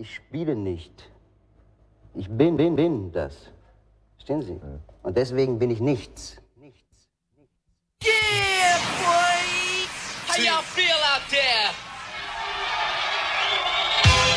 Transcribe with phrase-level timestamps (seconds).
[0.00, 1.10] Ich spiele nicht.
[2.14, 3.50] Ich bin, bin, bin das.
[4.14, 4.60] Verstehen Sie?
[5.02, 6.40] Und deswegen bin ich nichts.
[6.54, 7.08] Nichts.
[8.04, 9.88] Yeah, boy!
[10.28, 11.70] How y'all feel out there?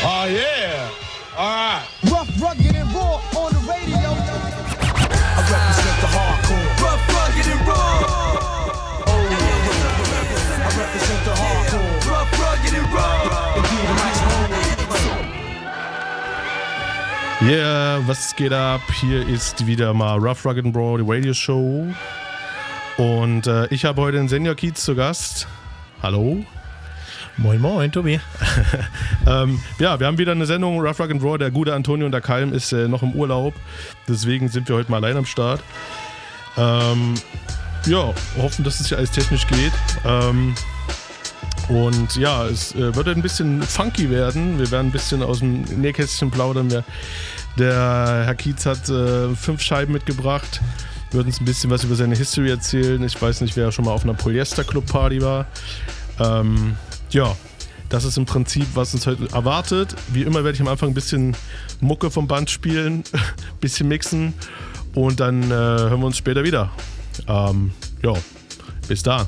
[0.04, 0.90] Oh, yeah.
[1.38, 1.71] All right.
[17.44, 18.82] Yeah, was geht ab?
[19.00, 21.88] Hier ist wieder mal Rough Rugged and Brawl, die Radio Show.
[22.98, 25.48] Und äh, ich habe heute den Senior Kiez zu Gast.
[26.04, 26.46] Hallo.
[27.38, 28.20] Moin Moin, Tobi.
[29.28, 31.40] ähm, ja, wir haben wieder eine Sendung Rough Rugged and Raw.
[31.40, 33.56] Der gute Antonio und der Kalm ist äh, noch im Urlaub.
[34.08, 35.64] Deswegen sind wir heute mal allein am Start.
[36.58, 37.16] Ähm,
[37.88, 39.74] ja, hoffen, dass es hier alles technisch geht.
[40.06, 40.54] Ähm,
[41.70, 44.60] und ja, es äh, wird ein bisschen funky werden.
[44.60, 46.70] Wir werden ein bisschen aus dem Nähkästchen plaudern.
[46.70, 46.84] Wir,
[47.58, 50.62] der Herr Kiez hat äh, fünf Scheiben mitgebracht.
[51.12, 53.04] Wird uns ein bisschen was über seine History erzählen.
[53.04, 55.46] Ich weiß nicht, wer schon mal auf einer Polyester Club Party war.
[56.20, 56.78] Ähm,
[57.10, 57.36] ja,
[57.90, 59.96] das ist im Prinzip, was uns heute erwartet.
[60.14, 61.36] Wie immer werde ich am Anfang ein bisschen
[61.82, 63.22] Mucke vom Band spielen, ein
[63.60, 64.34] bisschen mixen
[64.96, 66.70] und dann äh, hören wir uns später wieder.
[67.28, 68.14] Ähm, ja,
[68.88, 69.28] bis da.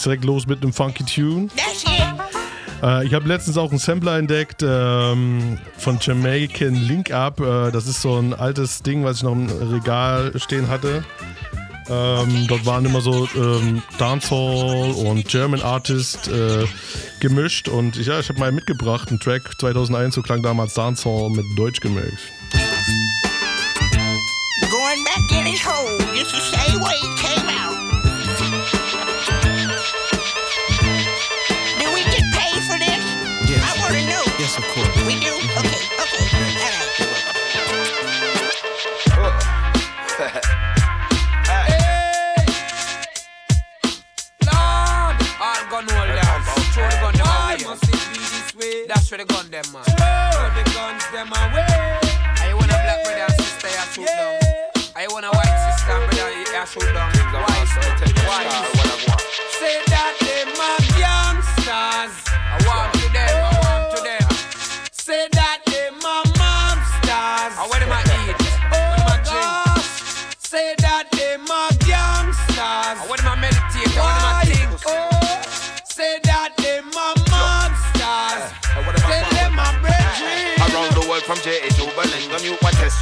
[0.00, 1.46] Geht's direkt los mit einem funky Tune.
[1.46, 2.82] It.
[2.82, 7.40] Äh, ich habe letztens auch einen Sampler entdeckt ähm, von Jamaican Link Up.
[7.40, 11.04] Äh, das ist so ein altes Ding, was ich noch im Regal stehen hatte.
[11.88, 16.64] Ähm, dort waren immer so ähm, Dancehall und German Artist äh,
[17.20, 17.68] gemischt.
[17.68, 21.44] Und ich, ja, ich habe mal mitgebracht, einen Track 2001, so klang damals Dancehall mit
[21.58, 22.24] Deutsch gemixt.
[24.70, 27.39] Going back in his hole just the same way he came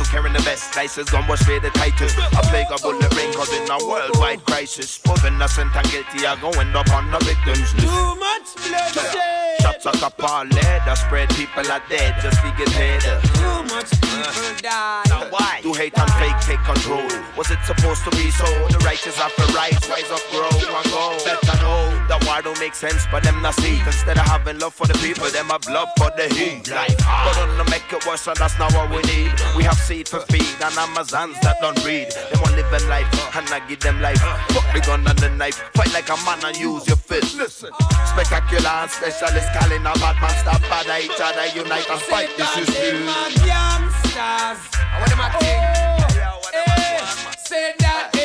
[0.08, 0.74] carrying the best.
[0.76, 2.16] License gun was pay the tightest.
[2.18, 4.98] A plague of bullet ring causing a worldwide crisis.
[4.98, 7.86] Both innocent and guilty are going up on the victims list.
[7.86, 9.60] Too much bloodshed.
[9.60, 13.02] Shots like a parlay, the spread people are dead just to get paid.
[13.02, 15.02] Too much people uh, die.
[15.08, 15.60] Now why?
[15.62, 17.02] Do hate and fake take control?
[17.36, 18.46] Was it supposed to be so?
[18.70, 21.18] The righteous have to rise, rise up, grow and go.
[21.24, 23.80] Better know that war don't make sense, but them not see.
[23.84, 26.70] Instead of having love for the people, them have love for the heat.
[26.70, 27.34] Life hard.
[27.34, 29.32] But don't make it worse, and that's not what we need.
[29.56, 32.10] We have seed for feed and Amazons that don't read.
[32.30, 34.20] Them want live them life, and I give them life.
[34.54, 35.58] Fuck the gun and the knife.
[35.74, 37.36] Fight like a man and use your fist.
[37.36, 37.70] Listen,
[38.06, 40.34] spectacular and specialist calling a bad man.
[40.38, 42.30] Stop bad each other, unite and fight.
[42.36, 43.06] This is real.
[43.46, 44.60] youngsters.
[44.78, 45.58] I want them to think.
[45.60, 47.32] Oh.
[47.46, 48.17] Say that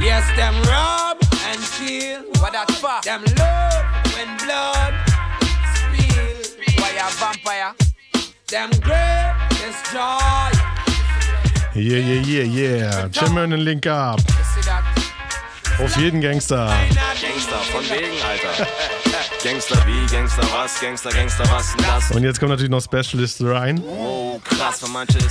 [0.00, 2.22] Yes, them rob and kill.
[2.40, 3.00] What that for?
[3.04, 4.94] Them love when blood
[5.76, 6.40] spill.
[6.80, 7.74] Why you a vampire?
[8.48, 10.50] Them greatest joy.
[11.74, 13.08] Yeah, yeah, yeah, yeah.
[13.08, 14.18] Jammern den Link ab.
[14.18, 14.84] You see that?
[15.80, 16.66] Auf jeden Gangster.
[17.20, 18.66] Gangster von wegen, Alter.
[19.42, 22.10] Gangster wie, Gangster was, Gangster, Gangster was das?
[22.10, 23.82] Und jetzt kommt natürlich noch Specialist rein.
[23.82, 25.30] Oh, krass, für manche ist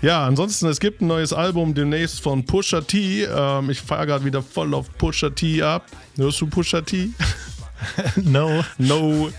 [0.00, 3.24] Ja, ansonsten, es gibt ein neues Album demnächst von Pusha T.
[3.24, 5.84] Ähm, ich feiere gerade wieder voll auf Pusha T ab.
[6.16, 7.10] Hörst du Pusha T?
[8.16, 8.64] No.
[8.78, 9.30] No.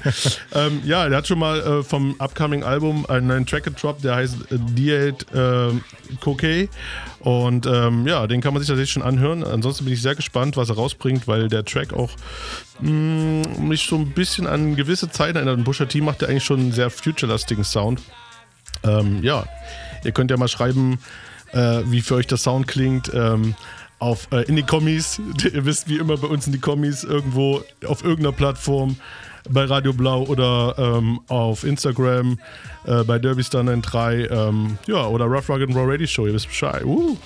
[0.54, 4.16] ähm, ja, der hat schon mal äh, vom upcoming Album einen neuen Track gedroppt, der
[4.16, 5.80] heißt äh, D8 äh,
[6.20, 6.70] Coquet.
[7.20, 9.44] Und ähm, ja, den kann man sich tatsächlich schon anhören.
[9.44, 12.12] Ansonsten bin ich sehr gespannt, was er rausbringt, weil der Track auch
[12.80, 15.58] mh, mich so ein bisschen an gewisse Zeiten erinnert.
[15.58, 18.02] Und Pusha T macht ja eigentlich schon einen sehr future-lastigen Sound.
[18.84, 19.46] Ähm, ja,
[20.04, 21.00] ihr könnt ja mal schreiben,
[21.52, 23.12] äh, wie für euch der Sound klingt.
[23.14, 23.56] Ähm,
[24.02, 25.22] auf, äh, in die Kommis.
[25.54, 28.98] Ihr wisst, wie immer bei uns in die Kommis irgendwo auf irgendeiner Plattform
[29.50, 32.38] bei Radio Blau oder ähm, auf Instagram
[32.86, 36.28] äh, bei Derbystar93 ähm, ja, oder Rough Rock Raw Radio Show.
[36.28, 36.84] Ihr wisst Bescheid.
[36.84, 37.18] Uh.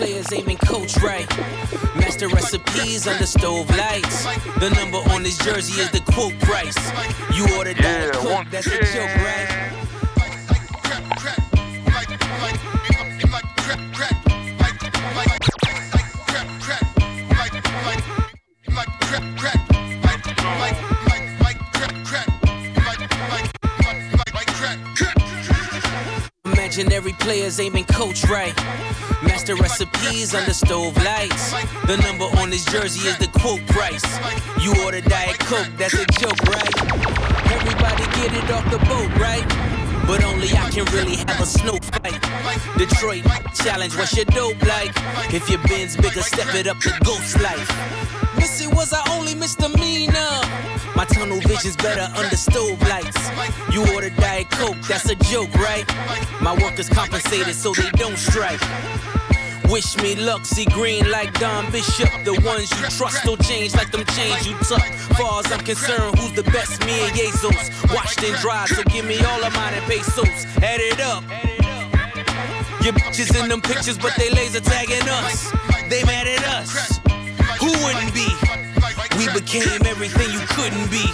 [0.00, 1.28] Players aiming coach right.
[1.94, 4.24] Master recipes under stove lights.
[4.58, 6.78] The number on his jersey is the quote price.
[7.36, 9.70] You ordered that coke, that's a joke, right?
[26.80, 28.56] Imaginary players aiming coach right.
[29.22, 31.52] Master recipes under stove lights.
[31.86, 34.02] The number on his jersey is the quote price.
[34.62, 36.74] You order Diet Coke, that's a joke, right?
[37.52, 39.44] Everybody get it off the boat, right?
[40.06, 42.18] But only I can really have a snow fight.
[42.78, 43.24] Detroit
[43.56, 44.92] challenge, what's your dope like?
[45.34, 47.68] If your bin's bigger, step it up to ghost life.
[48.40, 50.40] Miss it was I only misdemeanor.
[50.96, 53.20] My tunnel vision's better under stove lights.
[53.70, 55.86] You order Diet Coke, that's a joke, right?
[56.40, 58.60] My workers compensated so they don't strike.
[59.68, 62.08] Wish me luck, see green like Don Bishop.
[62.24, 64.86] The ones you trust don't change like them chains you tuck.
[65.18, 66.80] Far as I'm concerned, who's the best?
[66.86, 67.70] Me and Jesus.
[67.92, 70.46] Washed and dried, so give me all of mine and pesos.
[70.62, 71.22] Add it up.
[72.82, 75.52] Your bitches in them pictures, but they laser tagging us.
[75.90, 76.99] They mad at us.
[77.70, 78.26] Who wouldn't be?
[79.16, 81.06] We became everything you couldn't be.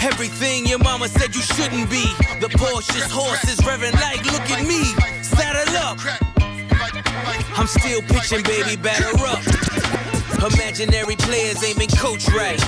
[0.00, 2.04] Everything your mama said you shouldn't be.
[2.40, 4.84] The Porsche's horses revving like, look at me.
[5.20, 5.98] Saddle up.
[7.58, 9.44] I'm still pitching, baby, batter up.
[10.54, 12.60] Imaginary players been coached right.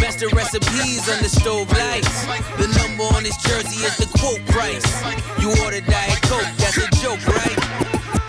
[0.00, 2.26] Master recipes on the stove lights.
[2.58, 4.82] The number on his jersey is the quote price.
[5.38, 7.58] You order Diet Coke, that's a joke, right?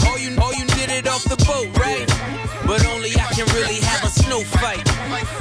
[0.05, 2.05] All you, all you did it off the boat, right?
[2.69, 3.48] But only I can
[4.43, 4.83] fight.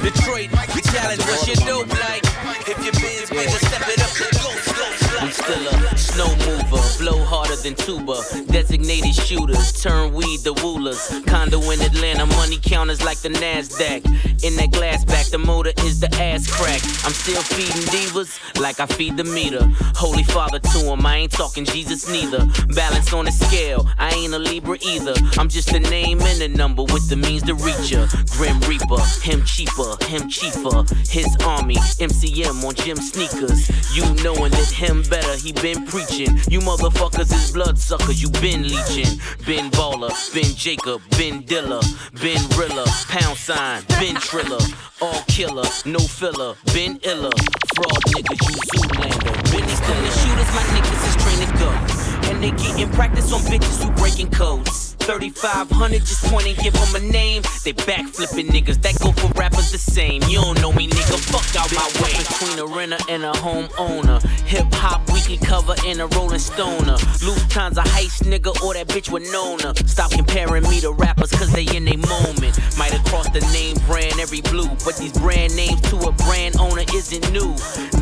[0.01, 2.23] Detroit, we challenge, what's your dope like?
[2.67, 4.11] If your Benz bigger, step it up
[4.43, 5.19] go slow.
[5.19, 8.15] I'm still a snow mover, blow harder than tuba.
[8.51, 10.99] Designated shooters, turn weed to woolers.
[11.25, 14.05] Condo in Atlanta, money counters like the NASDAQ.
[14.43, 16.81] In that glass back, the motor is the ass crack.
[17.05, 19.63] I'm still feeding divas like I feed the meter.
[19.95, 22.45] Holy Father to him, I ain't talking Jesus neither.
[22.75, 25.13] Balance on the scale, I ain't a Libra either.
[25.37, 28.07] I'm just a name and a number with the means to reach ya.
[28.31, 30.83] Grim Reaper, him cheaper, him cheaper.
[31.07, 33.69] His army, MCM on gym sneakers.
[33.95, 36.08] You knowing that him better, he been preaching.
[36.17, 39.19] You motherfuckers is bloodsuckers, you been leeching.
[39.45, 41.81] Ben Baller, Ben Jacob, Ben Dilla,
[42.19, 44.59] Ben Rilla, pound sign, Ben Triller.
[45.01, 47.31] All killer, no filler, Ben Iller.
[47.75, 49.51] Fraud niggas, you Zoolander.
[49.51, 52.29] Benny still the shooters, my niggas is trained to go.
[52.29, 54.88] And they getting practice on bitches who breaking codes.
[55.09, 57.41] 3500, just point and give them a name.
[57.65, 60.21] They back flipping niggas that go for rappers the same.
[60.29, 62.13] You don't know me, nigga, fuck out my way.
[62.13, 64.21] Between a renter and a homeowner.
[64.45, 66.93] Hip hop weekly cover and a rolling stoner.
[67.25, 69.73] Loose times a heist nigga or that bitch with Nona.
[69.87, 72.53] Stop comparing me to rappers cause they in a moment.
[72.77, 76.55] Might have crossed the name brand every blue, but these brand names to a brand
[76.59, 77.55] owner isn't new.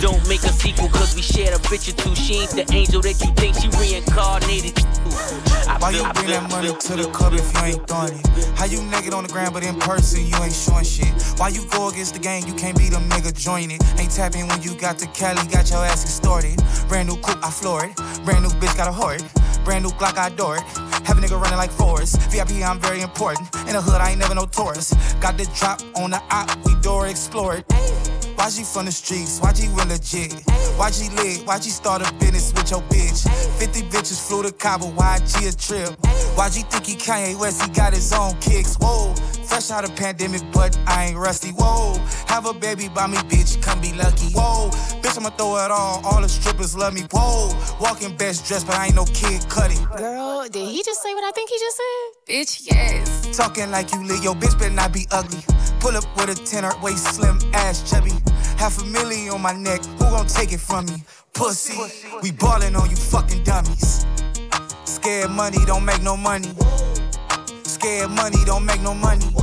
[0.03, 2.13] Don't make a sequel cause we shared a bitch or two.
[2.15, 4.75] She ain't the angel that you think she reincarnated.
[5.67, 8.57] I Why you feel- bring that money to the if you ain't throwing it?
[8.57, 11.13] How you naked on the ground, but in person you ain't showing shit?
[11.37, 12.47] Why you go against the gang?
[12.47, 13.83] You can't beat them nigga, join it.
[13.99, 16.57] Ain't tapping when you got to Cali, got your ass extorted.
[16.87, 17.95] Brand new coupe, I floor it.
[18.25, 19.23] Brand new bitch, got a hoard.
[19.63, 20.63] Brand new Glock, I adore it.
[21.05, 22.19] Have a nigga running like Forrest.
[22.31, 23.53] VIP, I'm very important.
[23.67, 24.95] In the hood, I ain't never no tourist.
[25.19, 28.16] Got the drop on the op, we door explore it.
[28.37, 29.39] Why she from the streets?
[29.41, 30.31] Why she real legit?
[30.77, 31.41] Why she lit?
[31.47, 33.27] Why she start a business with your bitch?
[33.57, 35.89] 50 bitches flew to Cabo, why a trip?
[36.37, 37.63] Why G think he Kanye West?
[37.63, 38.75] He got his own kicks.
[38.75, 41.49] Whoa, fresh out of pandemic, but I ain't rusty.
[41.49, 44.29] Whoa, have a baby by me, bitch, come be lucky.
[44.33, 44.69] Whoa,
[45.01, 46.05] bitch, I'ma throw it all.
[46.05, 47.07] All the strippers love me.
[47.11, 47.49] Whoa,
[47.81, 49.83] walking best dressed, but I ain't no kid cutting.
[49.97, 52.35] Girl, did he just say what I think he just said?
[52.35, 53.35] Bitch, yes.
[53.35, 55.39] Talking like you lit, your bitch better not be ugly.
[55.87, 58.11] Pull up with a tenor, waist slim, ass chubby.
[58.57, 61.01] Half a million on my neck, who gon' take it from me?
[61.31, 61.79] Pussy,
[62.21, 64.05] we ballin' on you fucking dummies.
[64.83, 66.49] Scared money don't make no money.
[67.63, 69.33] Scared money don't make no money.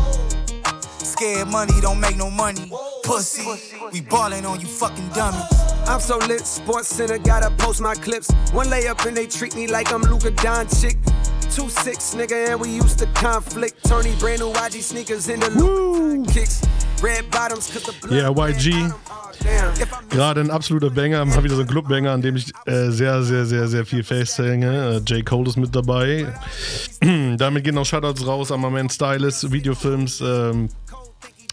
[0.98, 2.70] Scared money don't make no money.
[3.04, 3.42] Pussy,
[3.90, 5.46] we ballin' on you fucking dummies.
[5.86, 8.30] I'm so lit, Sports Center, gotta post my clips.
[8.52, 10.98] One layup and they treat me like I'm Luka Doncic.
[11.54, 13.82] Two six, nigga, and we used to conflict.
[13.86, 15.54] Turning brand new YG sneakers in Luka kicks.
[15.54, 16.03] Red the blood.
[18.10, 18.90] Ja, YG.
[20.10, 23.44] Gerade ein absoluter Banger, mal wieder so ein Clubbanger, an dem ich äh, sehr, sehr,
[23.46, 25.02] sehr, sehr viel festhänge.
[25.06, 25.24] Äh, J.
[25.24, 26.26] Cole ist mit dabei.
[27.36, 30.20] Damit gehen auch Shoutouts raus an Moment Stylist, Videofilms.
[30.22, 30.70] Ähm,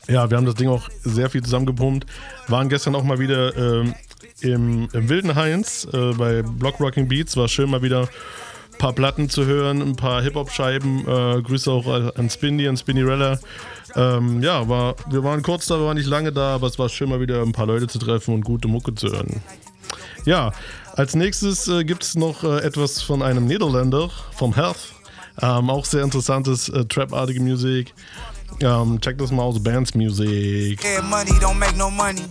[0.08, 2.08] ja, wir haben das Ding auch sehr viel zusammengepumpt.
[2.48, 3.94] Waren gestern auch mal wieder ähm,
[4.40, 7.38] im, im Wilden Heinz äh, bei Block Rocking Beats.
[7.38, 8.10] War schön mal wieder
[8.72, 11.02] ein paar Platten zu hören, ein paar Hip-Hop-Scheiben.
[11.02, 13.02] Äh, Grüße auch an Spindy, an Spinny
[13.95, 16.89] Ähm, ja, war, wir waren kurz da, wir waren nicht lange da, aber es war
[16.89, 19.41] schön mal wieder ein paar Leute zu treffen und gute Mucke zu hören.
[20.25, 20.51] Ja,
[20.95, 24.93] als nächstes äh, gibt es noch äh, etwas von einem Niederländer, vom Heath.
[25.41, 27.93] Ähm, auch sehr interessantes äh, Trap-artige Musik.
[28.60, 30.79] Ähm, check das mal aus, Bands Music.
[30.79, 32.21] Scared money don't make no money.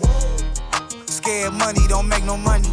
[1.08, 2.68] Scared money don't make no money.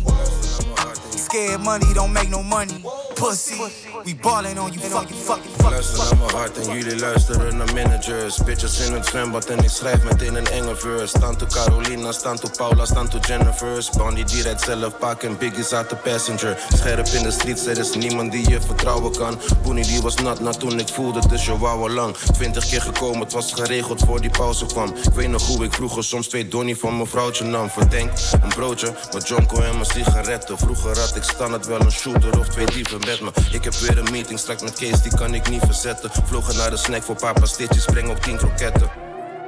[1.11, 2.83] Scared money don't make no money.
[3.15, 3.55] Pussy,
[4.03, 8.37] we ballin' on you fucking fucking Luister naar mijn hart en jullie luisteren naar managers.
[8.43, 11.17] Bitches in het zwembad en ik schrijf meteen een enge verse.
[11.17, 13.89] Stanto Carolina, stanto Paula, stanto Jennifer's.
[13.89, 16.57] Bounty die rijdt zelf pak en Biggie zat de passenger.
[16.73, 19.39] Scherp in de streets, er is niemand die je vertrouwen kan.
[19.61, 22.15] Poenie die was nat na toen ik voelde, dus je wou al lang.
[22.17, 24.93] Twintig keer gekomen, het was geregeld voor die pauze kwam.
[25.03, 27.69] Ik weet nog hoe ik vroeger soms twee donnie van mijn vrouwtje nam.
[27.69, 28.11] Verdenk
[28.41, 30.57] een broodje met jonko en mijn sigaretten.
[30.57, 33.31] Vroeger had ik standaard wel een shooter of twee dieven met me.
[33.51, 36.11] Ik heb weer een meeting straks met Kees, die kan ik niet verzetten.
[36.25, 38.89] Vlogen naar de snack voor papa stitjes, breng op 10 kroketten.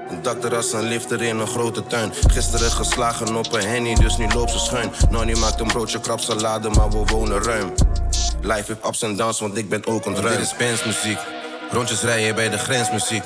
[0.09, 2.13] Een dakterras, een lifter in een grote tuin.
[2.27, 4.91] Gisteren geslagen op een henny, dus nu loopt ze schuin.
[5.09, 7.73] Nonnie maakt een broodje krapsalade, maar we wonen ruim.
[8.41, 10.55] Life heeft ups en downs, want ik ben ook ontruimd.
[10.57, 11.17] Dit is
[11.71, 13.23] rondjes rijden bij de grensmuziek.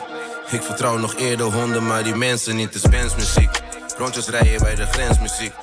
[0.49, 3.61] Ik vertrouw nog eerder honden, maar die mensen niet, het is bandsmuziek.
[3.97, 5.53] Rondjes rijden bij de grensmuziek.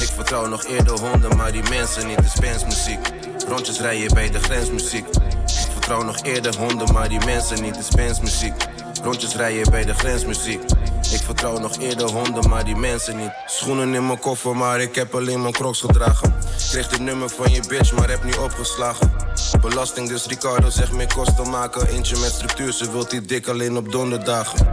[0.00, 3.37] Ik vertrouw nog eerder honden, maar die mensen niet, het is.
[3.48, 5.06] Rondjes rijden bij de grensmuziek.
[5.06, 7.76] Ik vertrouw nog eerder honden, maar die mensen niet.
[7.76, 8.54] Het is mensmuziek.
[9.02, 10.62] Rondjes rijden bij de grensmuziek.
[11.12, 13.30] Ik vertrouw nog eerder honden, maar die mensen niet.
[13.46, 16.34] Schoenen in mijn koffer, maar ik heb alleen mijn crocs gedragen.
[16.70, 19.10] Kreeg dit nummer van je bitch, maar heb niet opgeslagen.
[19.60, 21.88] Belasting, dus Ricardo zegt meer kosten maken.
[21.88, 24.66] Eentje met structuur, ze wilt die dik alleen op donderdagen.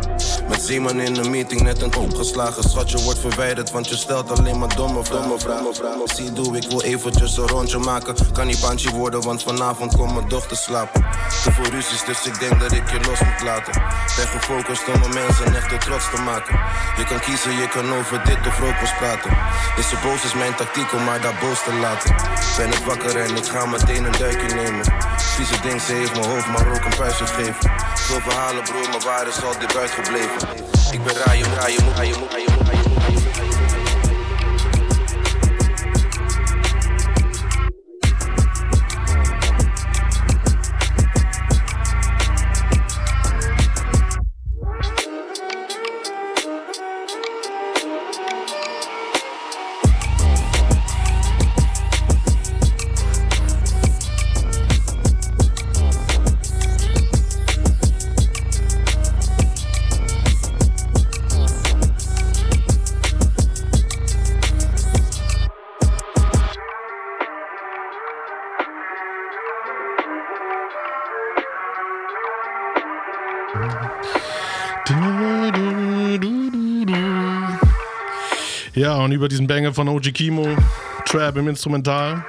[0.50, 2.70] Met Zeeman in een meeting, net een opgeslagen.
[2.70, 5.40] Schatje wordt verwijderd, want je stelt alleen maar domme vragen.
[6.16, 8.16] Zie doe, ik wil eventjes een rondje maken.
[8.34, 11.06] Kan niet panchi worden, want vanavond komt mijn dochter slapen.
[11.44, 13.82] Te veel ruzies, dus ik denk dat ik je los moet laten.
[14.16, 16.60] Ben gefocust om mijn mensen echt trots te maken.
[16.98, 19.32] Je kan kiezen, je kan over dit of rookos praten.
[19.78, 22.16] Is ze boos, is mijn tactiek om maar daar boos te laten.
[22.58, 24.86] Ben ik wakker en ik ga meteen een duikje nemen.
[25.18, 27.72] Vieze ding, ze heeft mijn hoofd maar ook een puist gegeven.
[27.96, 30.48] Veel verhalen, broer, maar waar is al dit uitgebleven?
[30.92, 32.95] Ik ben raaien, raaien, moet, raaien, moet, raaien,
[78.86, 80.48] Ja, und über diesen Banger von OG Kimo,
[81.06, 82.24] Trap im Instrumental,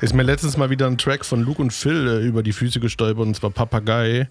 [0.00, 2.78] ist mir letztens mal wieder ein Track von Luke und Phil äh, über die Füße
[2.78, 4.28] gestolpert, und zwar Papagei.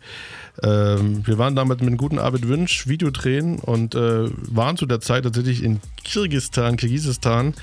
[0.64, 4.86] Ähm, wir waren damit mit einem guten Arvid Wünsch Video drehen und äh, waren zu
[4.86, 7.54] der Zeit tatsächlich in Kirgisistan, Kirgisistan.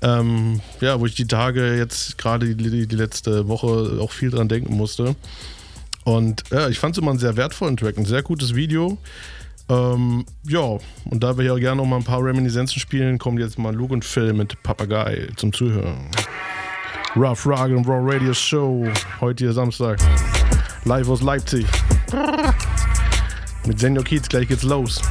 [0.00, 4.46] Ähm, ja, wo ich die Tage jetzt gerade die, die letzte Woche auch viel dran
[4.46, 5.16] denken musste.
[6.04, 8.98] Und ja, ich fand es immer einen sehr wertvollen Track, ein sehr gutes Video.
[9.70, 10.78] Ähm, ja,
[11.10, 13.92] und da wir ja gerne noch mal ein paar Reminiszenzen spielen, kommt jetzt mal Luke
[13.92, 16.10] und Phil mit Papagei zum Zuhören.
[17.16, 18.86] Rough Rock and Raw Radio Show,
[19.20, 19.98] heute hier Samstag,
[20.84, 21.66] live aus Leipzig.
[23.66, 25.02] Mit Senior Kiez, gleich geht's los.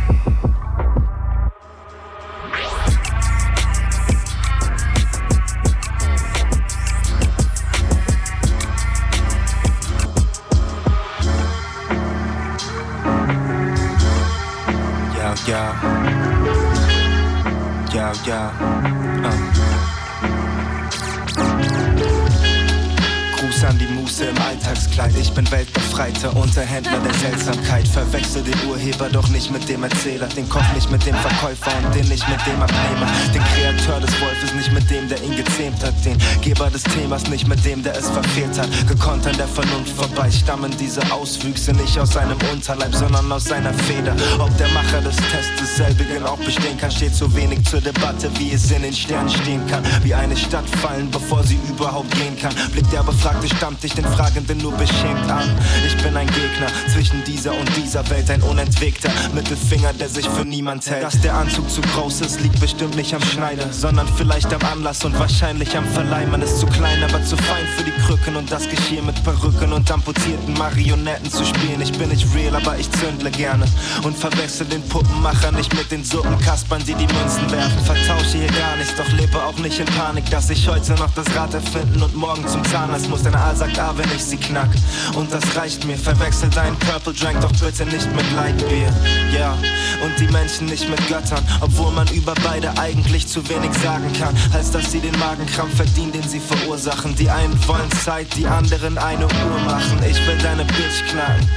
[29.48, 30.28] Nicht mit dem Erzähler.
[30.28, 33.08] Den Koch nicht mit dem Verkäufer und den nicht mit dem Abnehmer.
[33.34, 35.94] Den Kreateur des Wolfes nicht mit dem, der ihn gezähmt hat.
[36.04, 38.68] Den Geber des Themas nicht mit dem, der es verfehlt hat.
[38.88, 43.74] Gekonnt an der Vernunft vorbei stammen diese Auswüchse nicht aus seinem Unterleib, sondern aus seiner
[43.74, 44.16] Feder.
[44.40, 48.52] Ob der Macher des Tests selbigen auch bestehen kann, steht so wenig zur Debatte, wie
[48.52, 49.84] es in den Sternen stehen kann.
[50.04, 52.54] Wie eine Stadt fallen, bevor sie überhaupt gehen kann.
[52.72, 55.50] Blickt der Befragte stammt dich den Fragenden nur beschämt an.
[55.86, 60.46] Ich bin ein Gegner zwischen dieser und dieser Welt, ein unentwegter Mittelfinger, der sich für
[60.46, 61.04] niemand hält.
[61.04, 65.06] Dass der Anzug zu groß ist, liegt bestimmt nicht am Schneider, sondern vielleicht am Anlass
[65.06, 66.26] und wahrscheinlich am Verleih.
[66.26, 69.74] Man ist zu klein, aber zu fein für die Krücken und das Geschirr mit Perücken
[69.74, 71.80] und amputierten Marionetten zu spielen.
[71.82, 73.66] Ich bin nicht real, aber ich zündle gerne
[74.02, 77.86] und verwechsel den Puppenmacher nicht mit den Suppenkaspern, die die Münzen werfen.
[77.86, 81.28] Vertausche hier gar nichts, doch lebe auch nicht in Panik, dass ich heute noch das
[81.36, 83.22] Rad erfinden und morgen zum Zahnarzt muss.
[83.22, 84.70] Denn A sagt A, wenn ich sie knack.
[85.14, 85.96] Und das reicht mir.
[85.96, 88.92] Verwechsel deinen Purple Drank doch bitte nicht mit Lightbeer.
[89.34, 89.58] Ja,
[90.04, 94.36] und die Menschen nicht mit Göttern, obwohl man über beide eigentlich zu wenig sagen kann,
[94.54, 97.16] als dass sie den Magenkrampf verdienen, den sie verursachen.
[97.16, 100.00] Die einen wollen Zeit, die anderen eine Uhr machen.
[100.10, 101.50] Ich will deine Bitch knacken.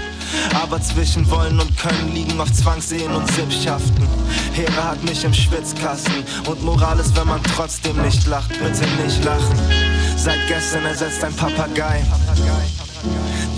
[0.62, 4.06] Aber zwischen wollen und können liegen auf Zwangsehen und Sippschaften.
[4.52, 9.24] Hera hat mich im Schwitzkasten und Moral ist, wenn man trotzdem nicht lacht, bitte nicht
[9.24, 9.58] lachen.
[10.16, 12.04] Seit gestern ersetzt ein Papagei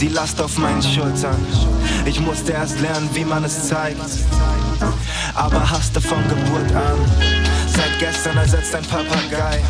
[0.02, 1.36] die Last auf meinen Schultern.
[2.04, 3.98] Ich musste erst lernen, wie man es zeigt,
[5.34, 6.98] aber hasste von Geburt an.
[7.66, 9.62] Seit gestern ersetzt ein Papagei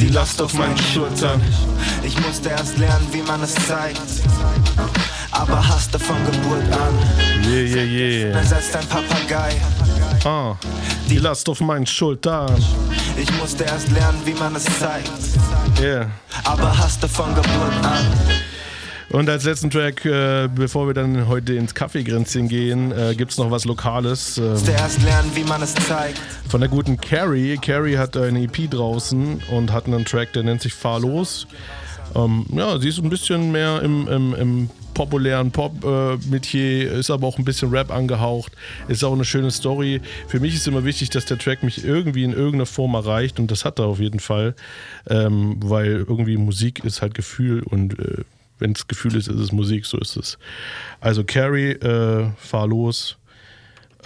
[0.00, 1.40] die Last auf meinen Schultern.
[2.02, 4.00] Ich musste erst lernen, wie man es zeigt,
[5.30, 6.94] aber hasste von Geburt an.
[7.44, 8.38] Yeah, yeah, yeah.
[8.38, 9.60] Ersetzt ein Papagei.
[10.24, 10.54] Ah,
[11.08, 12.50] die Last auf meinen Schultern.
[13.16, 15.10] Ich musste erst lernen, wie man es zeigt,
[15.80, 16.06] Yeah.
[16.44, 18.06] aber hasste von Geburt an.
[19.10, 23.38] Und als letzten Track, äh, bevor wir dann heute ins Kaffeegrenzchen gehen, äh, gibt es
[23.38, 24.38] noch was Lokales.
[24.38, 26.20] ähm, Musste erst lernen, wie man es zeigt.
[26.48, 27.58] von der guten Carrie.
[27.58, 31.48] Carrie hat eine EP draußen und hat einen Track, der nennt sich Fahr los.
[32.14, 37.38] Ähm, ja, sie ist ein bisschen mehr im, im, im populären Pop-Metier, ist aber auch
[37.38, 38.52] ein bisschen Rap angehaucht.
[38.86, 40.00] Ist auch eine schöne Story.
[40.28, 43.50] Für mich ist immer wichtig, dass der Track mich irgendwie in irgendeiner Form erreicht und
[43.50, 44.54] das hat er auf jeden Fall,
[45.08, 48.22] ähm, weil irgendwie Musik ist halt Gefühl und äh,
[48.60, 50.38] wenn es Gefühl ist, ist es Musik, so ist es.
[51.00, 53.16] Also Carrie, äh, fahr los.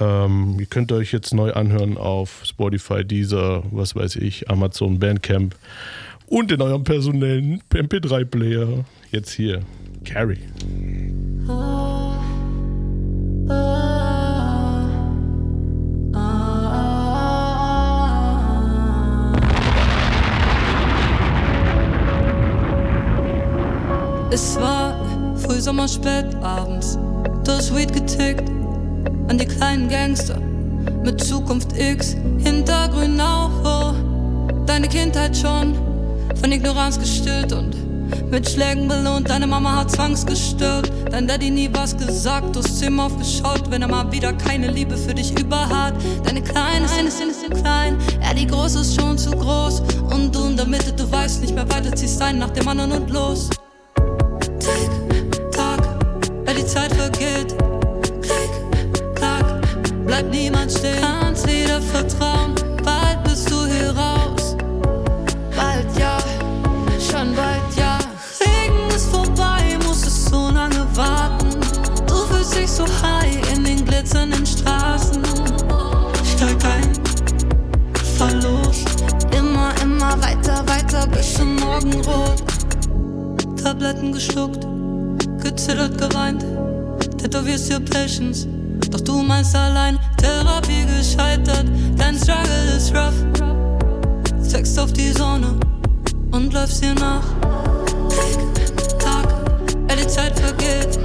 [0.00, 5.54] Ähm, ihr könnt euch jetzt neu anhören auf Spotify, Deezer, was weiß ich, Amazon, Bandcamp
[6.26, 8.84] und in eurem personellen MP3-Player.
[9.12, 9.60] Jetzt hier,
[10.04, 10.40] Carrie.
[24.34, 24.96] Es war
[25.36, 26.98] Frühsommer, spät abends,
[27.44, 28.50] das Weed getickt
[29.28, 30.40] an die kleinen Gangster
[31.04, 35.76] mit Zukunft X, Hintergrün auch, wo deine Kindheit schon
[36.40, 37.76] von Ignoranz gestillt und
[38.28, 39.30] mit Schlägen belohnt.
[39.30, 43.88] Deine Mama hat zwangsgestört, dein Daddy nie was gesagt, du hast ihm aufgeschaut, wenn er
[43.88, 45.94] mal wieder keine Liebe für dich über hat.
[46.24, 49.80] Deine Kleine sind sind klein, ja, die Große ist schon zu groß.
[50.12, 52.90] Und du in der Mitte, du weißt nicht mehr weiter, ziehst ein nach dem anderen
[52.90, 53.48] und los.
[56.64, 57.54] Die Zeit vergeht.
[58.22, 59.44] Klick, klack,
[60.06, 61.00] bleibt niemand stehen.
[61.00, 64.56] Kannst wieder vertrauen, bald bist du hier raus.
[65.56, 66.18] Bald ja,
[66.98, 67.98] schon bald ja.
[68.40, 71.60] Regen ist vorbei, musstest so lange warten.
[72.06, 75.22] Du fühlst dich so high in den glitzernden Straßen.
[76.24, 76.92] Steig ein,
[78.16, 78.84] fahr los.
[79.36, 82.42] Immer, immer weiter, weiter bis zum Morgenrot.
[83.62, 84.66] Tabletten geschluckt,
[85.42, 86.53] gezittert, geweint.
[87.24, 88.46] Tätowierst dir Patience,
[88.90, 89.98] doch du meinst allein.
[90.18, 91.64] Therapie gescheitert,
[91.96, 94.46] dein Struggle ist rough.
[94.46, 95.58] Zeigst auf die Sonne
[96.32, 97.24] und läufst ihr nach.
[98.10, 99.26] Klick, Tag,
[99.88, 100.98] ja, die Zeit vergeht.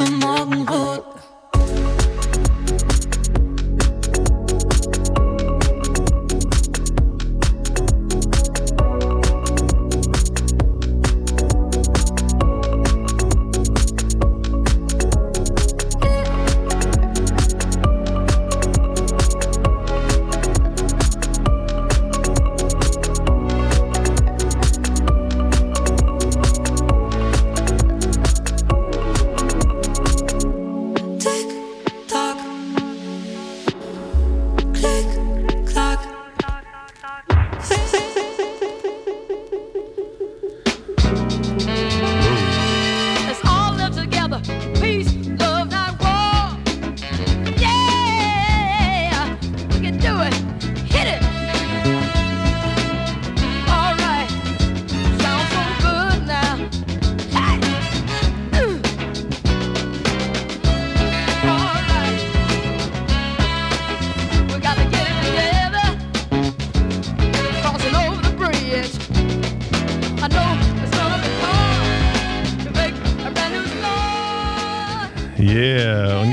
[0.00, 0.49] Weiter bis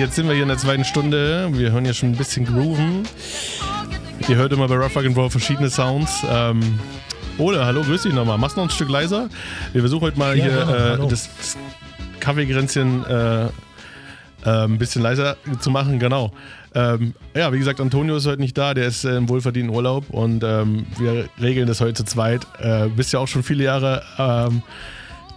[0.07, 1.49] jetzt sind wir hier in der zweiten Stunde.
[1.51, 3.03] Wir hören ja schon ein bisschen Grooven.
[4.29, 6.23] Ihr hört immer bei Rough Roll verschiedene Sounds.
[6.29, 6.79] Ähm,
[7.37, 8.37] oder, hallo, grüß dich nochmal.
[8.37, 9.27] Machst du noch ein Stück leiser?
[9.73, 11.57] Wir versuchen heute mal Ja, hier ja, äh, das, das
[12.21, 13.49] Kaffeegrenzchen äh, äh,
[14.45, 15.99] ein bisschen leiser zu machen.
[15.99, 16.31] Genau.
[16.73, 18.73] Ähm, ja, wie gesagt, Antonio ist heute nicht da.
[18.73, 22.47] Der ist äh, im wohlverdienten Urlaub und ähm, wir regeln das heute zu zweit.
[22.59, 24.63] Äh, bist ja auch schon viele Jahre ähm,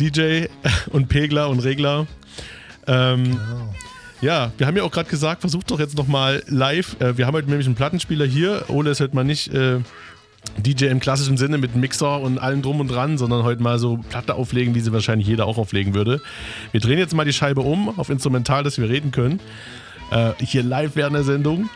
[0.00, 0.44] DJ
[0.90, 2.06] und Pegler und Regler.
[2.86, 3.36] Ähm,
[4.20, 7.00] Ja, wir haben ja auch gerade gesagt, versucht doch jetzt nochmal live.
[7.00, 8.66] Äh, wir haben heute nämlich einen Plattenspieler hier.
[8.68, 9.78] Ole ist heute mal nicht äh,
[10.58, 13.96] DJ im klassischen Sinne mit Mixer und allem drum und dran, sondern heute mal so
[14.10, 16.20] Platte auflegen, wie sie wahrscheinlich jeder auch auflegen würde.
[16.70, 19.40] Wir drehen jetzt mal die Scheibe um auf Instrumental, dass wir reden können.
[20.10, 21.70] Äh, hier live während der Sendung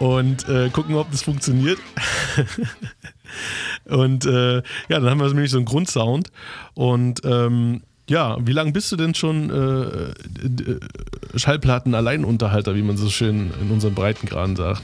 [0.00, 1.78] und äh, gucken, ob das funktioniert.
[3.84, 6.32] und äh, ja, dann haben wir nämlich so einen Grundsound
[6.74, 10.80] und ähm, Ja, wie lange bist du denn schon äh, äh,
[11.36, 14.82] Schallplatten-Alleinunterhalter, wie man so schön in unseren Breitengraden sagt?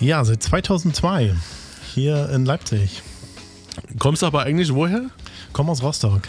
[0.00, 1.34] Ja, seit 2002
[1.94, 3.02] hier in Leipzig.
[3.98, 5.06] Kommst du aber eigentlich woher?
[5.52, 6.22] Komm aus Rostock.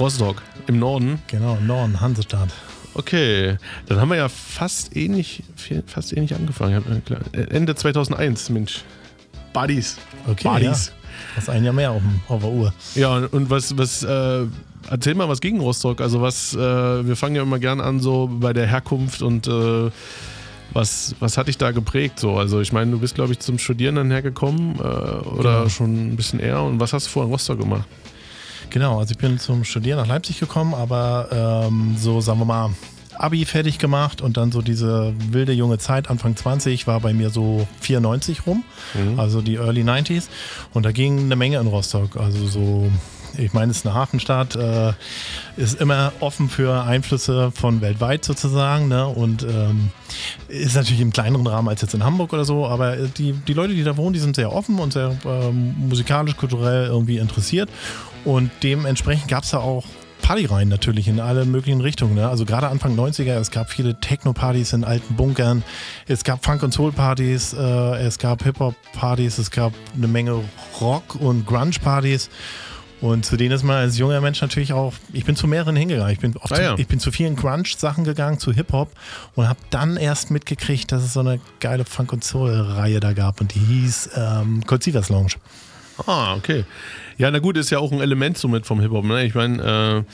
[0.00, 1.20] Rostock, im Norden?
[1.26, 2.50] Genau, im Norden, Hansestadt.
[2.94, 5.42] Okay, dann haben wir ja fast ähnlich,
[5.86, 7.02] fast ähnlich angefangen.
[7.32, 8.82] Ende 2001, Mensch.
[9.52, 9.98] Buddies.
[10.26, 10.86] Okay, Buddies.
[10.88, 10.92] ja.
[11.34, 12.74] Das ein Jahr mehr auf, dem- auf der Uhr.
[12.94, 14.46] Ja, und was, was, äh,
[14.90, 16.00] erzähl mal was gegen Rostock.
[16.00, 19.90] Also was, äh, wir fangen ja immer gern an so bei der Herkunft und äh,
[20.72, 22.36] was, was hat dich da geprägt so?
[22.36, 25.68] Also ich meine, du bist glaube ich zum Studieren dann hergekommen äh, oder Genau.
[25.68, 27.86] schon ein bisschen eher und was hast du vorher in Rostock gemacht?
[28.70, 31.28] Genau, also ich bin zum Studieren nach Leipzig gekommen, aber
[31.68, 32.70] ähm, so, sagen wir mal,
[33.16, 37.30] Abi fertig gemacht und dann so diese wilde junge Zeit, Anfang 20, war bei mir
[37.30, 38.62] so 94 rum,
[39.16, 40.24] also die Early 90s.
[40.74, 42.16] Und da ging eine Menge in Rostock.
[42.18, 42.90] Also so,
[43.38, 44.92] ich meine, es ist eine Hafenstadt, äh,
[45.56, 48.88] ist immer offen für Einflüsse von weltweit sozusagen.
[48.88, 49.06] Ne?
[49.06, 49.90] Und ähm,
[50.48, 53.74] ist natürlich im kleineren Rahmen als jetzt in Hamburg oder so, aber die, die Leute,
[53.74, 57.68] die da wohnen, die sind sehr offen und sehr ähm, musikalisch, kulturell irgendwie interessiert.
[58.24, 59.84] Und dementsprechend gab es da auch
[60.26, 62.16] Partyreihen natürlich in alle möglichen Richtungen.
[62.16, 62.28] Ne?
[62.28, 65.62] Also gerade Anfang 90er, es gab viele Techno-Partys in alten Bunkern,
[66.08, 70.42] es gab Funk- und Soul-Partys, äh, es gab Hip-Hop-Partys, es gab eine Menge
[70.80, 72.28] Rock- und Grunge-Partys.
[73.00, 76.12] Und zu denen ist man als junger Mensch natürlich auch, ich bin zu mehreren hingegangen.
[76.12, 76.74] Ich bin, Ah zu, ja.
[76.78, 78.90] ich bin zu vielen Grunge-Sachen gegangen, zu Hip-Hop
[79.34, 83.40] und habe dann erst mitgekriegt, dass es so eine geile Funk- und Soul-Reihe da gab
[83.40, 85.34] und die hieß ähm, Cold Sievers Lounge.
[86.06, 86.64] Ah, okay.
[87.18, 89.04] Ja, na gut, ist ja auch ein Element somit vom Hip-Hop.
[89.04, 89.24] Ne?
[89.24, 90.12] Ich meine, äh,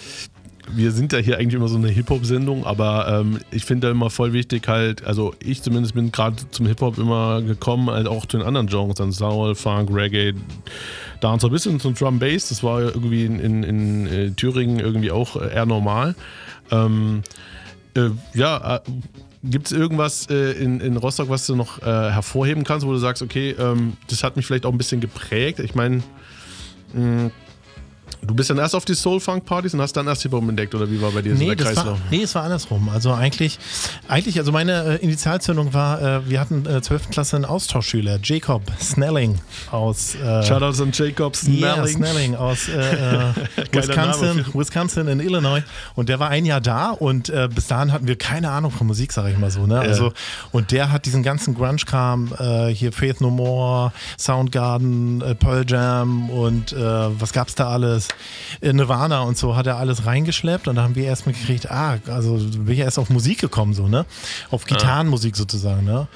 [0.74, 4.10] wir sind ja hier eigentlich immer so eine Hip-Hop-Sendung, aber ähm, ich finde da immer
[4.10, 8.38] voll wichtig halt, also ich zumindest bin gerade zum Hip-Hop immer gekommen, halt auch zu
[8.38, 10.34] den anderen Genres, dann Soul, Funk, Reggae,
[11.20, 12.48] Dancer, bis hin zum Drum Bass.
[12.48, 16.14] Das war irgendwie in, in, in äh, Thüringen irgendwie auch äh, eher normal.
[16.70, 17.22] Ähm,
[17.94, 18.80] äh, ja, äh,
[19.44, 22.98] gibt es irgendwas äh, in, in Rostock, was du noch äh, hervorheben kannst, wo du
[22.98, 25.60] sagst, okay, ähm, das hat mich vielleicht auch ein bisschen geprägt?
[25.60, 26.02] Ich meine,
[26.92, 27.30] mh,
[28.24, 31.00] du bist dann erst auf die Soul-Funk-Partys und hast dann erst Hip-Hop entdeckt, oder wie
[31.02, 31.98] war bei dir so Nee, der das Kreislauf?
[31.98, 32.88] war, nee, es war andersrum.
[32.88, 33.58] Also eigentlich,
[34.08, 37.10] eigentlich also meine äh, Initialzündung war, äh, wir hatten äh, 12.
[37.10, 39.38] Klasse einen Austauschschüler, Jacob Snelling
[39.70, 41.96] aus äh, Shoutouts an Jacob Yeah, Snelling.
[41.96, 43.32] Snelling aus äh, äh,
[43.72, 44.44] Wisconsin.
[44.54, 45.62] Wisconsin in Illinois.
[45.94, 48.86] Und der war ein Jahr da und äh, bis dahin hatten wir keine Ahnung von
[48.86, 49.66] Musik, sag ich mal so.
[49.66, 49.80] Ne?
[49.80, 50.12] Also,
[50.52, 52.32] und der hat diesen ganzen Grunge-Kram,
[52.72, 58.08] hier Faith No More, Soundgarden, Pearl Jam und was gab's da alles?
[58.60, 61.98] Äh, Nirvana und so hat er alles reingeschleppt und da haben wir erst mitgekriegt, ah,
[62.08, 64.04] also bin ich erst auf Musik gekommen, so, ne?
[64.50, 66.08] Auf Gitarrenmusik sozusagen, ne?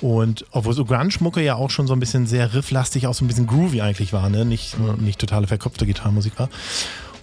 [0.00, 3.28] Und obwohl so Grunge-Mucke ja auch schon so ein bisschen sehr rifflastig, auch so ein
[3.28, 4.44] bisschen groovy eigentlich war, ne?
[4.44, 6.48] Nicht, nicht totale verkopfte Gitarrenmusik war.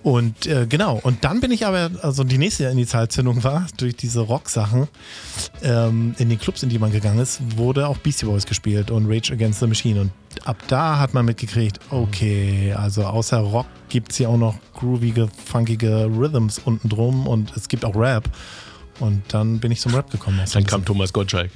[0.04, 4.22] Und äh, genau, und dann bin ich aber, also die nächste Initialzündung war, durch diese
[4.22, 4.88] Rock-Sachen
[5.62, 9.06] ähm, in den Clubs, in die man gegangen ist, wurde auch Beastie Boys gespielt und
[9.08, 10.02] Rage Against the Machine.
[10.02, 10.12] Und
[10.44, 15.30] ab da hat man mitgekriegt, okay, also außer Rock gibt es hier auch noch groovige,
[15.46, 18.28] funkige Rhythms unten drum und es gibt auch Rap.
[19.00, 20.40] Und dann bin ich zum Rap gekommen.
[20.52, 21.52] Dann kam Thomas Gottschalk.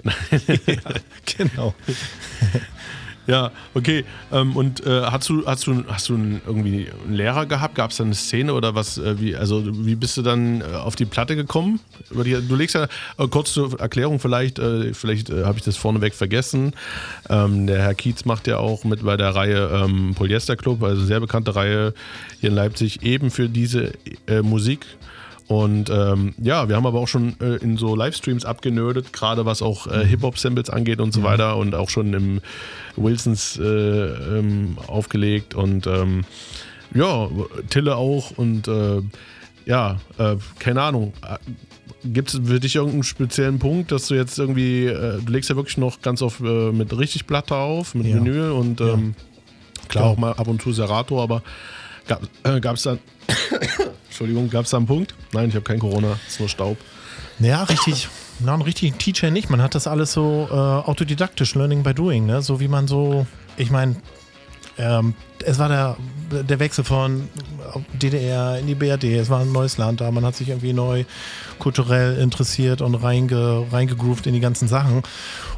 [1.38, 1.76] genau.
[3.28, 4.06] Ja, okay.
[4.32, 6.14] Ähm, und äh, hast du, hast du, hast du
[6.46, 7.76] irgendwie einen Lehrer gehabt?
[7.76, 8.98] Gab es da eine Szene oder was?
[8.98, 11.80] Äh, wie, also wie bist du dann äh, auf die Platte gekommen?
[12.12, 15.76] Die, du legst ja äh, kurz zur Erklärung vielleicht, äh, vielleicht äh, habe ich das
[15.76, 16.74] vorneweg vergessen.
[17.30, 21.04] Ähm, der Herr Kietz macht ja auch mit bei der Reihe ähm, Polyester Club, also
[21.04, 21.94] sehr bekannte Reihe
[22.40, 23.94] hier in Leipzig, eben für diese
[24.42, 24.86] Musik.
[25.48, 29.62] Und ähm, ja, wir haben aber auch schon äh, in so Livestreams abgenördet, gerade was
[29.62, 32.42] auch äh, Hip-Hop-Samples angeht und so weiter und auch schon im
[32.96, 36.24] Wilsons äh, ähm, aufgelegt und ähm,
[36.96, 37.30] ja,
[37.70, 39.02] Tille auch und äh,
[39.66, 41.14] ja, äh, keine Ahnung.
[42.04, 45.56] Gibt es für dich irgendeinen speziellen Punkt, dass du jetzt irgendwie, äh, du legst ja
[45.56, 48.16] wirklich noch ganz oft äh, mit richtig Platte auf, mit Ja.
[48.16, 49.16] Vinyl und ähm,
[49.90, 51.44] klar auch mal ab und zu Serato, aber
[52.08, 52.24] gab
[52.76, 52.98] es äh, da,
[54.16, 55.14] Entschuldigung, gab es da einen Punkt?
[55.34, 56.78] Nein, ich habe kein Corona, ist nur Staub.
[57.40, 58.08] Ja, richtig.
[58.40, 59.50] Na, einen richtigen Teacher nicht.
[59.50, 62.42] Man hat das alles so äh, autodidaktisch, Learning by Doing, ne?
[62.42, 63.98] So wie man so, ich meine,
[64.78, 65.98] ähm, es war der,
[66.44, 67.30] der Wechsel von
[67.94, 71.06] DDR in die BRD, es war ein neues Land da, man hat sich irgendwie neu
[71.60, 75.04] kulturell interessiert und reinge, reingegroovt in die ganzen Sachen.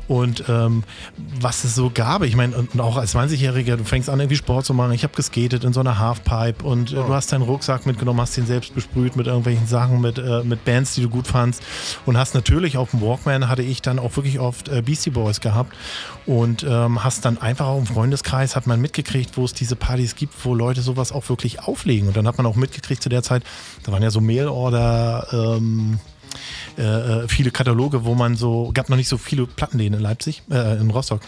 [0.07, 0.83] Und ähm,
[1.41, 4.65] was es so gab, ich meine, und auch als 20-Jähriger, du fängst an, irgendwie Sport
[4.65, 4.93] zu machen.
[4.93, 8.37] Ich habe geskatet in so einer Halfpipe und äh, du hast deinen Rucksack mitgenommen, hast
[8.37, 11.61] ihn selbst besprüht mit irgendwelchen Sachen, mit, äh, mit Bands, die du gut fandst.
[12.05, 15.41] Und hast natürlich auf dem Walkman hatte ich dann auch wirklich oft äh, Beastie Boys
[15.41, 15.75] gehabt
[16.25, 19.06] und ähm, hast dann einfach auch im Freundeskreis hat man mitgekriegt,
[19.37, 22.07] wo es diese Partys gibt, wo Leute sowas auch wirklich auflegen.
[22.07, 23.43] Und dann hat man auch mitgekriegt zu der Zeit,
[23.83, 25.99] da waren ja so Mailorder, ähm,
[26.77, 30.43] äh, äh, viele Kataloge, wo man so, gab noch nicht so viele Plattenläden in Leipzig,
[30.51, 31.21] äh, in Rostock.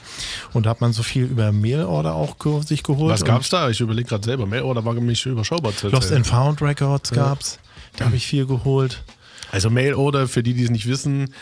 [0.53, 3.11] Und da hat man so viel über Mailorder auch ge sich geholt.
[3.11, 3.69] Was gab's da?
[3.69, 4.45] Ich überlege gerade selber.
[4.45, 7.15] Mailorder war nämlich überschaubar zu Lost and Found Records Ja.
[7.29, 7.59] gab's.
[7.97, 9.03] Da habe ich viel geholt.
[9.51, 11.33] Also Mailorder, für die, die es nicht wissen,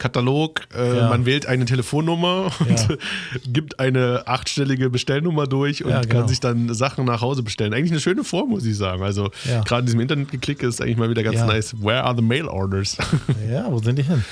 [0.00, 1.08] Katalog, äh, Ja.
[1.10, 2.96] man wählt eine Telefonnummer und Ja.
[3.46, 6.20] gibt eine achtstellige Bestellnummer durch und Ja, genau.
[6.20, 7.72] kann sich dann Sachen nach Hause bestellen.
[7.74, 9.02] Eigentlich eine schöne Form, muss ich sagen.
[9.02, 9.30] Also
[9.64, 11.74] gerade in diesem Internet-Geklick ist eigentlich mal wieder ganz nice.
[11.80, 12.96] Where are the mail orders?
[13.50, 14.24] Ja, wo sind die hin?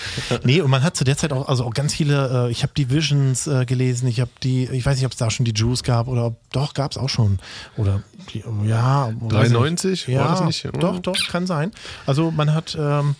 [0.44, 2.72] Nee, und man hat zu der Zeit auch, also auch ganz viele, äh, ich habe
[2.76, 5.52] die Visions äh, gelesen, ich habe die, ich weiß nicht, ob es da schon die
[5.54, 7.38] Juice gab oder ob, doch, gab es auch schon.
[7.76, 8.02] Oder
[8.32, 9.08] die, ja.
[9.20, 9.90] weiß ich 93?
[9.90, 10.08] nicht.
[10.18, 10.66] War Ja, das nicht?
[10.80, 11.72] doch, doch, kann sein.
[12.06, 13.14] Also man hat, ähm,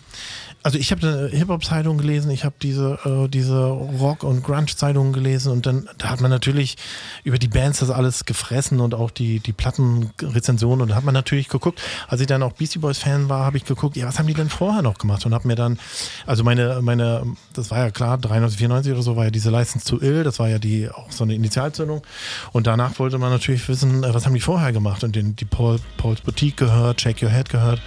[0.69, 5.51] also ich habe eine Hip-Hop-Zeitung gelesen, ich habe diese, äh, diese Rock- und Grunge-Zeitung gelesen
[5.51, 6.77] und dann da hat man natürlich
[7.25, 11.15] über die Bands das alles gefressen und auch die, die Plattenrezensionen und da hat man
[11.15, 14.27] natürlich geguckt, als ich dann auch Beastie Boys-Fan war, habe ich geguckt, ja, was haben
[14.27, 15.25] die denn vorher noch gemacht?
[15.25, 15.79] Und habe mir dann,
[16.27, 17.23] also meine, meine,
[17.55, 20.39] das war ja klar, 93, 94 oder so war ja diese License to Ill, das
[20.39, 22.03] war ja die auch so eine Initialzündung.
[22.53, 25.03] Und danach wollte man natürlich wissen, äh, was haben die vorher gemacht?
[25.03, 27.81] Und den, die Paul, Paul's Boutique gehört, Shake Your Head gehört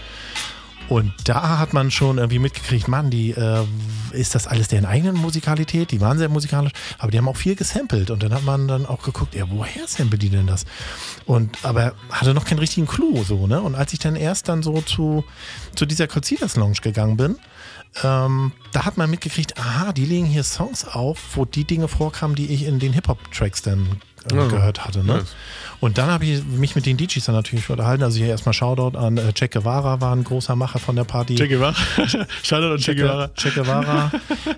[0.89, 3.65] und da hat man schon irgendwie mitgekriegt, Mann, die äh,
[4.11, 5.91] ist das alles deren eigenen Musikalität?
[5.91, 8.11] Die waren sehr musikalisch, aber die haben auch viel gesampelt.
[8.11, 10.65] Und dann hat man dann auch geguckt, ja, woher samplen die denn das?
[11.25, 13.61] Und aber hatte noch keinen richtigen Clou so, ne?
[13.61, 15.23] Und als ich dann erst dann so zu,
[15.75, 17.37] zu dieser Concealers Lounge gegangen bin,
[18.03, 22.35] ähm, da hat man mitgekriegt, aha, die legen hier Songs auf, wo die Dinge vorkamen,
[22.35, 24.47] die ich in den Hip-Hop-Tracks dann Ja.
[24.47, 24.99] gehört hatte.
[25.03, 25.13] Ne?
[25.13, 25.35] Nice.
[25.81, 28.03] Und dann habe ich mich mit den DJs dann natürlich unterhalten.
[28.03, 31.33] Also hier erstmal Shoutout an äh, Che Guevara, war ein großer Macher von der Party.
[31.33, 31.73] Che Guevara.
[32.43, 33.29] Shoutout an Che Guevara.
[33.35, 34.11] Che Guevara.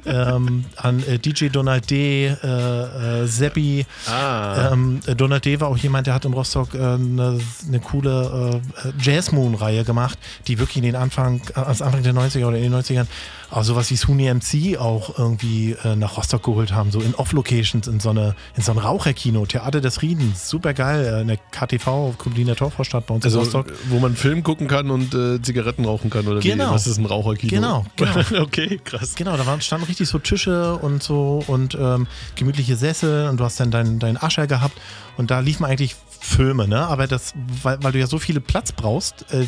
[0.05, 3.85] ähm, an äh, DJ Donald D., äh, äh, Seppi.
[4.05, 4.73] Ah.
[4.73, 5.61] Ähm, äh, Donald D.
[5.61, 10.19] war auch jemand, der hat in Rostock äh, eine, eine coole äh, Jazz Moon-Reihe gemacht,
[10.47, 13.07] die wirklich in den Anfang, äh, als Anfang der 90er oder in den 90ern
[13.53, 17.87] auch sowas wie Suni MC auch irgendwie äh, nach Rostock geholt haben, so in Off-Locations,
[17.87, 21.37] in so eine, in so ein Raucherkino, Theater des Friedens, super geil, äh, in der
[21.37, 23.67] KTV, Berliner Torvorstadt bei uns in Also, Rostock.
[23.89, 26.69] wo man Film gucken kann und äh, Zigaretten rauchen kann oder Genau.
[26.71, 26.73] wie?
[26.73, 27.51] Was ist ein Raucherkino?
[27.55, 28.41] Genau, genau.
[28.41, 29.13] okay, krass.
[29.15, 33.43] Genau, da waren, standen richtig so Tische und so und ähm, gemütliche Sessel und du
[33.43, 34.75] hast dann deinen dein Ascher gehabt
[35.17, 36.87] und da liefen eigentlich Filme, ne?
[36.87, 39.45] Aber das, weil, weil du ja so viel Platz brauchst, äh,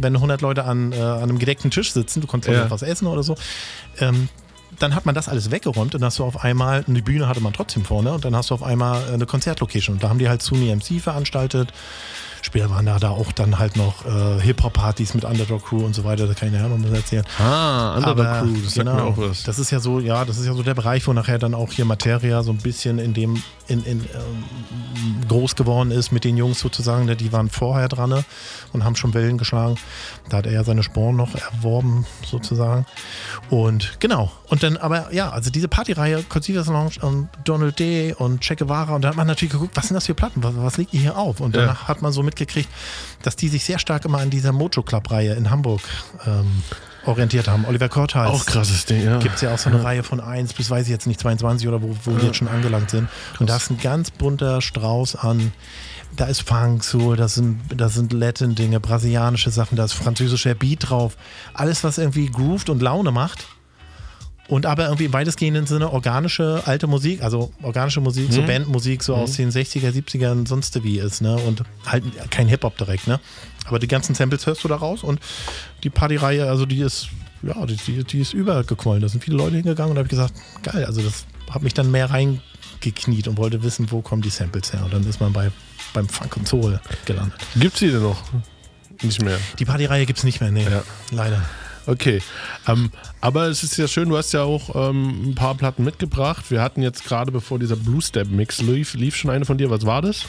[0.00, 2.62] wenn 100 Leute an, äh, an einem gedeckten Tisch sitzen, du konntest Ja.
[2.64, 2.70] ja.
[2.70, 3.34] was essen oder so,
[4.00, 4.28] ähm,
[4.78, 7.52] dann hat man das alles weggeräumt und hast du auf einmal, eine Bühne hatte man
[7.52, 10.42] trotzdem vorne und dann hast du auf einmal eine Konzertlocation und da haben die halt
[10.42, 11.72] Suni MC veranstaltet.
[12.44, 16.04] Später waren da, da auch dann halt noch äh, Hip-Hop-Partys mit Underdog Crew und so
[16.04, 17.24] weiter, da kann ich nachher noch was erzählen.
[17.38, 19.44] Ah, Underdog Aber, Crew, das genau, auch was.
[19.44, 21.72] Das ist ja so, ja, das ist ja so der Bereich, wo nachher dann auch
[21.72, 26.36] hier Materia so ein bisschen in dem, in, in ähm, groß geworden ist mit den
[26.36, 28.24] Jungs sozusagen, ne, die waren vorher dran ne,
[28.74, 29.76] und haben schon Wellen geschlagen.
[30.28, 32.84] Da hat er ja seine Sporen noch erworben, sozusagen.
[33.48, 34.30] Und genau.
[34.48, 38.94] Und dann, aber ja, also diese Partyreihe, Concealers Lounge und Donald Day und Che Guevara,
[38.94, 41.16] und da hat man natürlich geguckt, was sind das für Platten, was, was liegt hier
[41.16, 41.40] auf?
[41.40, 41.62] Und Ja.
[41.62, 42.68] danach hat man so mitgekriegt,
[43.22, 45.80] dass die sich sehr stark immer an dieser Mojo Club-Reihe in Hamburg
[46.26, 46.62] ähm,
[47.06, 47.64] orientiert haben.
[47.66, 48.30] Oliver Korthals.
[48.30, 49.18] Auch krasses Ding, ja.
[49.18, 49.84] Gibt es ja auch so eine Ja.
[49.84, 52.26] Reihe von 1 bis, weiß ich jetzt nicht, 22 oder wo, wo wir Ja.
[52.26, 53.08] jetzt schon angelangt sind.
[53.38, 55.52] Und da ist ein ganz bunter Strauß an.
[56.16, 60.88] Da ist Funk, Soul, da sind, da sind Latin-Dinge, brasilianische Sachen, da ist französischer Beat
[60.90, 61.16] drauf.
[61.54, 63.46] Alles, was irgendwie grooved und Laune macht.
[64.46, 68.46] Und aber irgendwie im weitestgehenden Sinne organische alte Musik, also organische Musik, so Mhm.
[68.46, 71.36] Bandmusik, so aus den 60er, 70ern, sonst wie ist, ne?
[71.36, 73.20] Und halt kein Hip-Hop direkt, ne?
[73.66, 75.18] Aber die ganzen Samples hörst du da raus und
[75.82, 77.08] die Partyreihe, also die ist,
[77.42, 79.00] ja, die, die, die ist übergequollen.
[79.00, 81.72] Da sind viele Leute hingegangen und da habe ich gesagt, geil, also das hat mich
[81.72, 84.84] dann mehr reingekniet und wollte wissen, wo kommen die Samples her.
[84.84, 85.50] Und dann ist man bei,
[85.94, 87.40] beim Funk und Soul gelandet.
[87.56, 88.22] Gibt's die denn noch?
[89.02, 89.38] Nicht mehr.
[89.58, 90.66] Die Partyreihe gibt es nicht mehr, nee.
[91.10, 91.42] Leider.
[91.86, 92.22] Okay,
[92.66, 96.50] ähm, aber es ist ja schön, du hast ja auch ähm, ein paar Platten mitgebracht.
[96.50, 99.68] Wir hatten jetzt gerade, bevor dieser Blue Step Mix lief, lief schon eine von dir.
[99.70, 100.24] Was war das?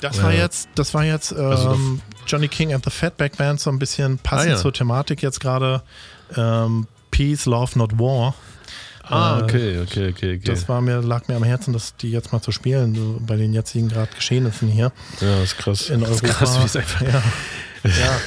[0.00, 0.40] Das war Ja.
[0.42, 1.78] jetzt, das war jetzt ähm, Also
[2.26, 4.56] Johnny King and the Fatback Band, so ein bisschen passend Ah, ja.
[4.60, 5.82] zur Thematik jetzt gerade.
[6.36, 8.34] Ähm, Peace, Love, Not War.
[9.08, 10.40] Ah, Äh, okay, okay, okay, okay.
[10.44, 13.36] Das war mir, lag mir am Herzen, dass die jetzt mal zu spielen, so bei
[13.36, 14.92] den jetzigen gerade Geschehnissen hier.
[15.20, 15.88] Ja, das ist krass.
[15.90, 16.38] In Das ist Europa.
[16.38, 17.00] krass, wie es einfach.
[17.02, 17.08] Ja.
[17.84, 18.18] ja.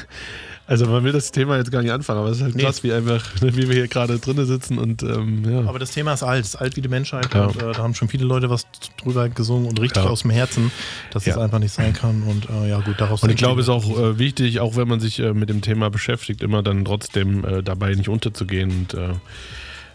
[0.70, 2.62] Also man will das Thema jetzt gar nicht anfangen, aber es ist halt Nee.
[2.64, 5.68] krass, wie einfach, wie wir hier gerade drinnen sitzen und ähm, ja.
[5.68, 7.46] Aber das Thema ist alt, ist alt wie die Menschheit Ja.
[7.46, 8.68] und äh, da haben schon viele Leute was
[9.02, 10.10] drüber gesungen und richtig Ja.
[10.12, 10.72] aus dem Herzen,
[11.12, 13.66] dass es einfach nicht sein kann und äh, ja gut, daraus Und ich glaube, es
[13.68, 16.86] ist auch äh, wichtig, auch wenn man sich äh, mit dem Thema beschäftigt, immer dann
[16.86, 19.10] trotzdem äh, dabei nicht unterzugehen und äh,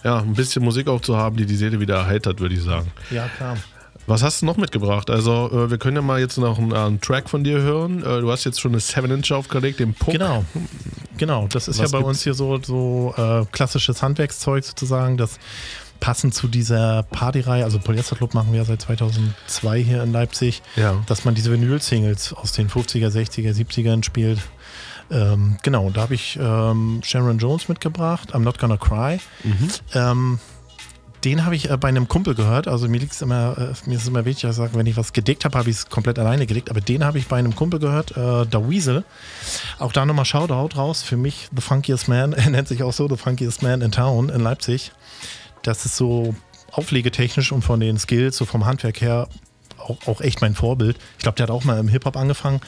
[0.03, 2.91] ja, ein bisschen Musik auch zu haben, die die Seele wieder erheitert, würde ich sagen.
[3.13, 3.57] Ja, klar.
[4.07, 5.09] Was hast du noch mitgebracht?
[5.11, 8.01] Also, äh, wir können ja mal jetzt noch einen, einen Track von dir hören.
[8.01, 10.13] Äh, du hast jetzt schon eine 7-Inch aufgelegt, den Puck.
[10.13, 10.45] Genau.
[11.17, 15.39] Genau, das ist Was ja bei uns hier so, so äh, klassisches Handwerkszeug sozusagen, das
[16.01, 20.61] passend zu dieser Partyreihe, also Polyester Club machen wir ja seit 2002 hier in Leipzig,
[20.77, 20.97] Ja.
[21.07, 24.41] dass man diese Vinyl-Singles aus den 50er, 60er, 70ern spielt.
[25.11, 29.19] Ähm, genau, da habe ich ähm, Sharon Jones mitgebracht, I'm Not Gonna Cry.
[29.45, 29.69] Mhm.
[29.95, 30.39] Ähm,
[31.25, 32.69] den habe ich äh, bei einem Kumpel gehört.
[32.69, 35.45] Also mir liegt's immer, äh, mir ist immer wichtig, ich sage, wenn ich was gedickt
[35.45, 36.71] habe, habe ich es komplett alleine gedickt.
[36.71, 39.05] Aber den habe ich bei einem Kumpel gehört, äh, der Weasel.
[39.79, 41.03] Auch da nochmal Shoutout raus.
[41.03, 44.29] Für mich The Funkiest Man, er nennt sich auch so The Funkiest Man in Town
[44.29, 44.93] in Leipzig.
[45.63, 46.35] Das ist so
[46.71, 49.29] auflegetechnisch und von den Skills, so vom Handwerk her,
[49.79, 50.99] auch, auch echt mein Vorbild.
[51.17, 52.61] Ich glaube, der hat auch mal im Hip-Hop angefangen.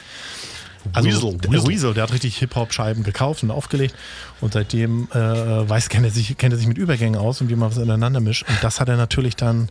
[0.93, 1.69] Also Weasel, der Weasel.
[1.69, 3.95] Weasel, der hat richtig Hip-Hop-Scheiben gekauft und aufgelegt.
[4.41, 7.55] Und seitdem äh, weiß, kennt er, sich, kennt er sich mit Übergängen aus und wie
[7.55, 8.45] man was ineinander mischt.
[8.47, 9.69] Und das hat er natürlich dann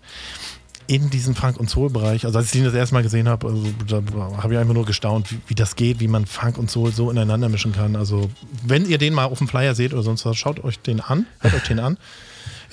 [0.87, 3.67] in diesem Funk- und Soul-Bereich, also als ich ihn das erste Mal gesehen habe, also,
[3.89, 4.03] da
[4.43, 7.11] habe ich einfach nur gestaunt, wie, wie das geht, wie man Funk und Soul so
[7.11, 7.97] ineinander mischen kann.
[7.97, 8.31] Also
[8.65, 11.27] wenn ihr den mal auf dem Flyer seht oder sonst was, schaut euch den an,
[11.41, 11.99] hört euch den an.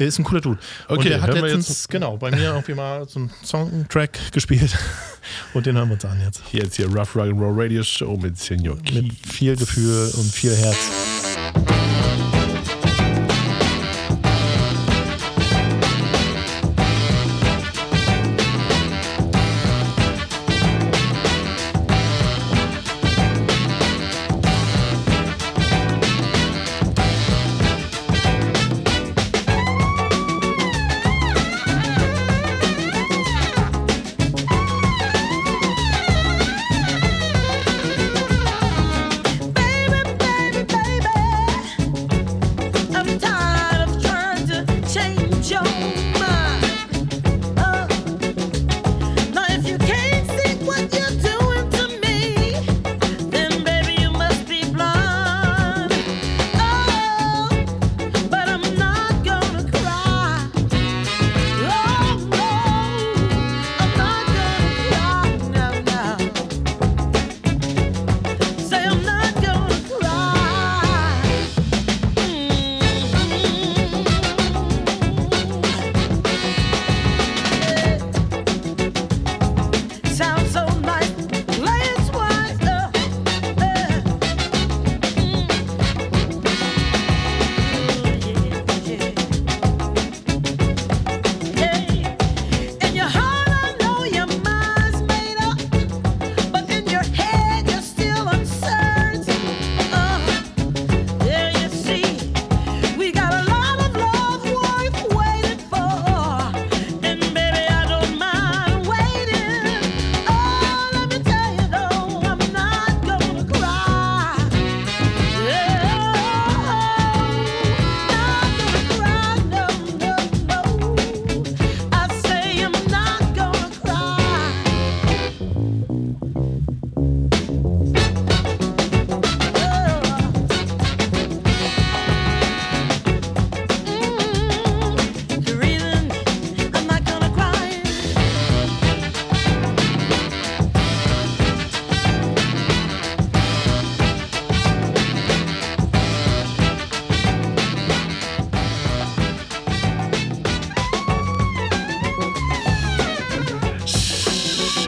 [0.04, 0.60] Er ist ein cooler Dude.
[0.90, 4.78] und Okay, der hat letztens, jetzt- genau, bei mir irgendwie mal so einen Songtrack gespielt.
[5.54, 6.42] Und den hören wir uns an jetzt.
[6.52, 9.04] Hier jetzt hier Rough Rock and Roll Radio Show mit Senior Keith.
[9.04, 11.93] Mit viel Gefühl und viel Herz.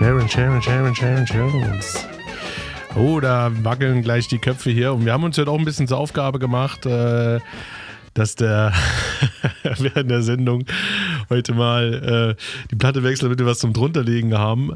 [0.05, 0.93] Sharon, Sharon, Sharon,
[1.25, 2.05] Sharon Jones.
[2.95, 4.93] Oh, da wackeln gleich die Köpfe hier.
[4.93, 7.39] Und wir haben uns heute auch ein bisschen zur Aufgabe gemacht, äh,
[8.13, 8.71] dass der
[9.63, 10.65] während der Sendung
[11.31, 14.73] heute mal äh, die Platte wechseln, damit wir was zum drunterlegen haben.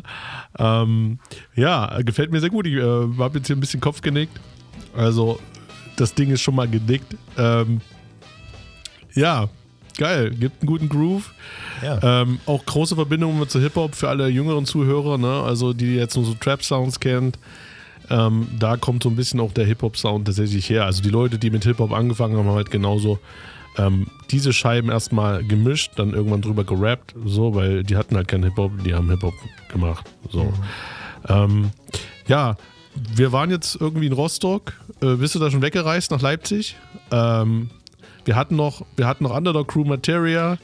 [0.57, 1.19] Ähm,
[1.53, 2.65] ja, gefällt mir sehr gut.
[2.65, 4.39] Ich äh, habe jetzt hier ein bisschen Kopf genickt.
[4.97, 5.39] Also,
[5.95, 7.15] das Ding ist schon mal gedickt.
[7.38, 7.82] Ähm,
[9.13, 9.47] ja,
[10.00, 10.32] geil.
[10.32, 11.32] Gibt einen guten Groove.
[11.84, 12.22] Ja.
[12.22, 15.43] Ähm, auch große Verbindungen zu Hip-Hop für alle jüngeren Zuhörer, ne?
[15.43, 17.38] also die jetzt nur so Trap-Sounds kennt.
[18.10, 20.86] Ähm, da kommt so ein bisschen auch der Hip-Hop-Sound tatsächlich her.
[20.86, 23.20] Also die Leute, die mit Hip-Hop angefangen haben, haben halt genauso
[23.78, 28.45] ähm, diese Scheiben erstmal gemischt, dann irgendwann drüber gerappt, so, weil die hatten halt keinen
[28.45, 29.36] Hip-Hop, die haben Hip-Hop
[29.72, 30.10] gemacht.
[30.32, 30.52] So.
[31.28, 31.70] Ähm,
[32.28, 32.56] ja,
[33.16, 34.74] wir waren jetzt irgendwie in Rostock.
[35.02, 36.76] Äh, bist du da schon weggereist nach Leipzig?
[37.12, 37.70] Ähm,
[38.30, 40.59] wir hatten noch, wir hatten noch Underdog Crew Materia.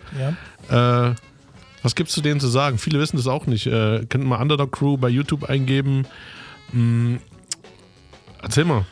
[0.70, 1.10] Ja.
[1.10, 1.16] Äh,
[1.82, 2.78] was gibt's zu denen zu sagen?
[2.78, 3.66] Viele wissen das auch nicht.
[3.66, 6.06] Äh, könnt mal Underdog Crew bei YouTube eingeben.
[6.70, 7.20] Hm,
[8.40, 8.86] erzähl mal.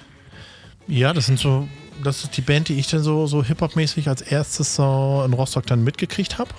[0.87, 1.67] Ja, das sind so,
[2.03, 5.67] das ist die Band, die ich dann so, so Hip-Hop-mäßig als erstes so in Rostock
[5.67, 6.49] dann mitgekriegt habe.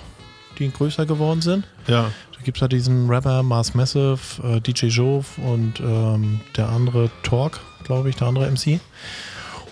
[0.57, 1.67] die größer geworden sind.
[1.87, 2.11] Ja.
[2.31, 7.09] Da gibt es halt diesen Rapper Mars Massive, äh, DJ Jove und ähm, der andere
[7.23, 8.79] Talk, glaube ich, der andere MC.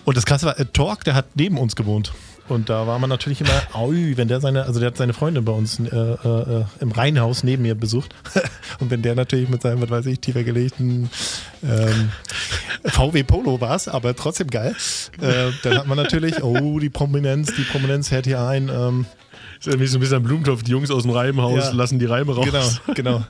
[0.04, 2.12] Und das Krasse war, äh, Talk, der hat neben uns gewohnt.
[2.50, 5.46] Und da war man natürlich immer, aui, wenn der seine, also der hat seine Freundin
[5.46, 8.14] bei uns äh, äh, äh, im Reihenhaus neben mir besucht.
[8.80, 11.10] Und wenn der natürlich mit seinem, was weiß ich, tiefer gelegten
[11.64, 12.12] ähm,
[12.86, 14.76] VW Polo war es, aber trotzdem geil,
[15.22, 18.70] äh, dann hat man natürlich, oh, die Prominenz, die Prominenz hält hier ein.
[18.70, 19.06] Ähm,
[19.60, 21.72] ist irgendwie so ein bisschen Blumentopf, die Jungs aus dem Reibenhaus Ja.
[21.72, 22.46] lassen die Reime raus.
[22.46, 23.26] Genau, genau.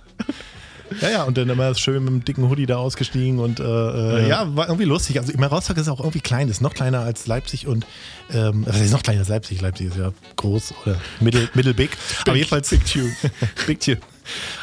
[1.02, 4.22] Ja, ja, und dann immer schön mit dem dicken Hoodie da ausgestiegen und äh, äh,
[4.24, 4.28] Ja.
[4.44, 4.56] ja.
[4.56, 5.20] war irgendwie lustig.
[5.20, 7.86] Also immer Rostock ist auch irgendwie klein, ist noch kleiner als Leipzig und
[8.32, 9.62] ähm, was ist noch kleiner als Leipzig?
[9.62, 11.92] Leipzig ist ja groß oder middle, middle big.
[12.26, 13.12] Aber jedenfalls Big Tune.
[13.68, 13.98] big Tune.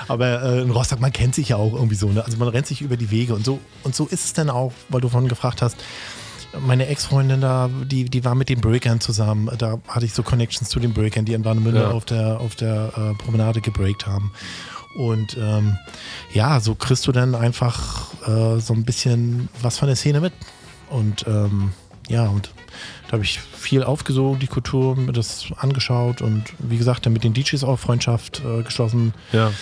[0.08, 2.24] Aber äh, in Rostock, man kennt sich ja auch irgendwie so, ne?
[2.24, 4.72] Also man rennt sich über die Wege und so und so ist es dann auch,
[4.88, 5.76] weil du vorhin gefragt hast.
[6.66, 9.48] Meine Ex-Freundin da, die, die war mit den Breakern zusammen.
[9.58, 11.90] Da hatte ich so Connections zu den Breakern, die in Warnemünde Ja.
[11.92, 14.32] auf der, auf der äh, Promenade gebreakt haben.
[14.94, 15.76] Und ähm,
[16.32, 20.32] ja, so kriegst du dann einfach äh, so ein bisschen was von der Szene mit.
[20.88, 21.72] Und ähm,
[22.08, 22.50] ja, und
[23.06, 27.22] da habe ich viel aufgesogen, die Kultur, mir das angeschaut und wie gesagt, dann mit
[27.22, 29.14] den DJs auch Freundschaft äh, geschlossen.
[29.32, 29.52] Ja.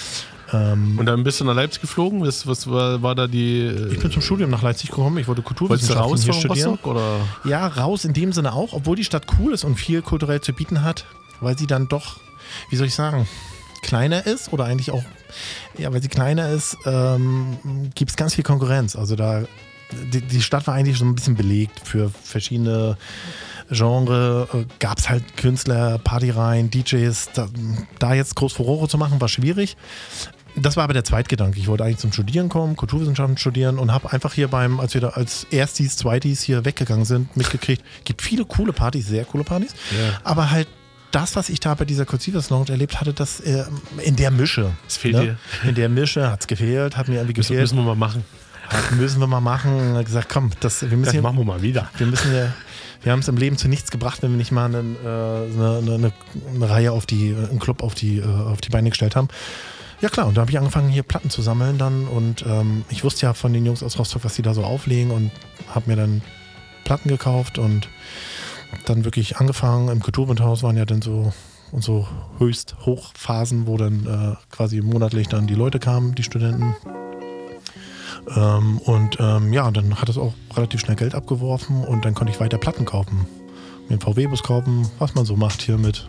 [0.53, 2.23] Ähm, Und dann bist du nach Leipzig geflogen?
[2.23, 3.61] Was, was war, war da die.
[3.61, 5.19] äh, ich bin zum Studium nach Leipzig gekommen.
[5.19, 6.71] Ich wollte Kulturwissenschaften raus hier studieren.
[6.71, 6.87] Rostock?
[6.87, 7.21] Oder?
[7.45, 10.55] Ja, raus in dem Sinne auch, obwohl die Stadt cool ist und viel kulturell zu
[10.55, 11.05] bieten hat,
[11.41, 12.17] weil sie dann doch,
[12.71, 13.29] wie soll ich sagen,
[13.83, 15.03] kleiner ist oder eigentlich auch,
[15.77, 17.59] ja, weil sie kleiner ist, ähm,
[17.95, 18.97] gibt es ganz viel Konkurrenz.
[18.97, 19.45] Also da,
[20.13, 22.97] die, die Stadt war eigentlich so ein bisschen belegt für verschiedene
[23.71, 27.31] Genre, äh, gab es halt Künstler, Partyreihen, DJs.
[27.35, 27.49] Da,
[27.99, 29.77] da jetzt groß Furore zu machen, war schwierig.
[30.57, 31.61] Das war aber der Zweitgedanke.
[31.61, 35.01] Ich wollte eigentlich zum Studieren kommen, Kulturwissenschaften studieren und habe einfach hier beim, als wir
[35.03, 39.73] da als Erstis, Zweitis hier weggegangen sind, mitgekriegt, gibt viele coole Partys, sehr coole Partys,
[39.97, 40.19] Ja.
[40.25, 40.67] aber halt
[41.11, 43.65] das, was ich da bei dieser Cultivas Lounge erlebt hatte, das äh,
[44.03, 44.73] in der Mische.
[44.87, 45.37] Es fehlt dir.
[45.67, 47.61] In der Mische hat es gefehlt, hat mir irgendwie gefehlt.
[47.61, 48.25] müssen wir mal machen.
[48.69, 49.95] Hat, müssen wir mal machen.
[49.97, 51.89] Hat gesagt, komm, das, wir müssen Das hier- machen wir mal wieder.
[51.97, 52.53] Wir müssen ja,
[53.03, 55.79] wir haben es im Leben zu nichts gebracht, wenn wir nicht mal einen, äh, eine,
[55.79, 56.13] eine, eine,
[56.55, 59.29] eine Reihe auf die, einen Club auf die, äh, auf die Beine gestellt haben.
[60.01, 63.03] Ja klar, und da habe ich angefangen, hier Platten zu sammeln dann und ähm, ich
[63.03, 65.33] wusste ja von den Jungs aus Rostock, was die da so auflegen und
[65.75, 66.21] habe mir dann
[66.85, 67.89] Platten gekauft und
[68.87, 69.89] dann wirklich angefangen.
[69.89, 71.33] Im Kulturbundhaus waren ja dann so
[71.73, 72.07] unsere
[72.39, 76.75] höchst Hochphasen, wo dann äh, quasi monatlich dann die Leute kamen, die Studenten.
[78.35, 82.33] Ähm, und ähm, ja, dann hat es auch relativ schnell Geld abgeworfen und dann konnte
[82.33, 83.27] ich weiter Platten kaufen.
[83.89, 86.09] Mir einen VW-Bus kaufen, was man so macht hier mit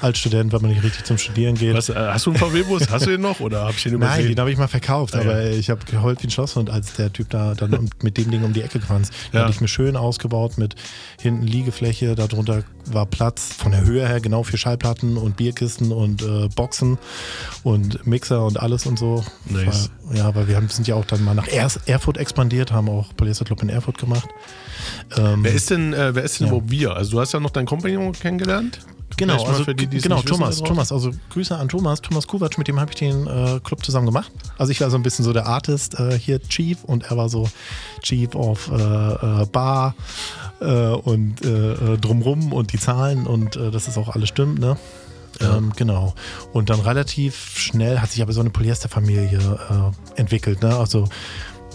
[0.00, 1.74] Altstudent, wenn man nicht richtig zum Studieren geht.
[1.74, 2.90] Was, äh, hast du einen VW-Bus?
[2.90, 4.18] Hast du den noch oder hab ich den übersehen?
[4.24, 5.50] Nein, den habe ich mal verkauft, Ah, aber ja.
[5.52, 8.52] ich habe geheult wie ein Schlosshund, als der Typ da dann mit dem Ding um
[8.52, 8.88] die Ecke ist.
[8.88, 9.40] Den Ja.
[9.42, 10.74] hatte ich mir schön ausgebaut mit
[11.20, 16.22] hinten Liegefläche, darunter war Platz von der Höhe her genau für Schallplatten und Bierkisten und
[16.22, 16.96] äh, Boxen
[17.62, 19.24] und Mixer und alles und so.
[19.46, 19.90] Nice.
[20.04, 22.88] War, ja, weil wir haben, sind ja auch dann mal nach er Erfurt expandiert, haben
[22.88, 24.28] auch Polyester Club in Erfurt gemacht.
[25.18, 26.52] Ähm, Wer ist denn, äh, wer ist denn Ja.
[26.52, 26.94] überhaupt wir?
[26.96, 28.78] Also du hast ja noch deinen Kompagnon kennengelernt?
[29.16, 30.58] Genau, Vielleicht also die, die genau, Thomas.
[30.58, 34.06] Thomas, also Grüße an Thomas, Thomas Kuwatsch, mit dem habe ich den äh, Club zusammen
[34.06, 34.30] gemacht.
[34.58, 37.28] Also ich war so ein bisschen so der Artist äh, hier, Chief, und er war
[37.28, 37.48] so
[38.02, 39.94] Chief of äh, äh, Bar
[40.60, 44.76] äh, und äh, drumrum und die Zahlen und dass das auch alles stimmt, ne?
[45.40, 46.14] Ähm, genau.
[46.52, 50.76] Und dann relativ schnell hat sich aber so eine Polyesterfamilie äh, entwickelt, ne?
[50.76, 51.04] Also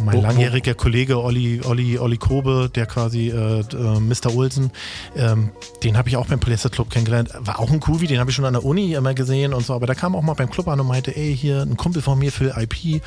[0.04, 4.36] mein Wo- wo- langjähriger Kollege Olli, Olli, Olli Kobe, der quasi äh, äh, Mr.
[4.36, 4.72] Olsen,
[5.16, 5.52] ähm,
[5.84, 7.30] den habe ich auch beim Polyester Club kennengelernt.
[7.40, 9.74] War auch ein Kuvi, den habe ich schon an der Uni immer gesehen und so.
[9.74, 12.18] Aber der kam auch mal beim Club an und meinte, ey, hier ein Kumpel von
[12.18, 13.02] mir für IP,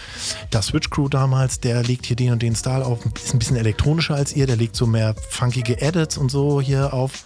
[0.51, 3.57] das Switch Crew damals, der legt hier den und den Style auf, ist ein bisschen
[3.57, 7.24] elektronischer als ihr, der legt so mehr funkige Edits und so hier auf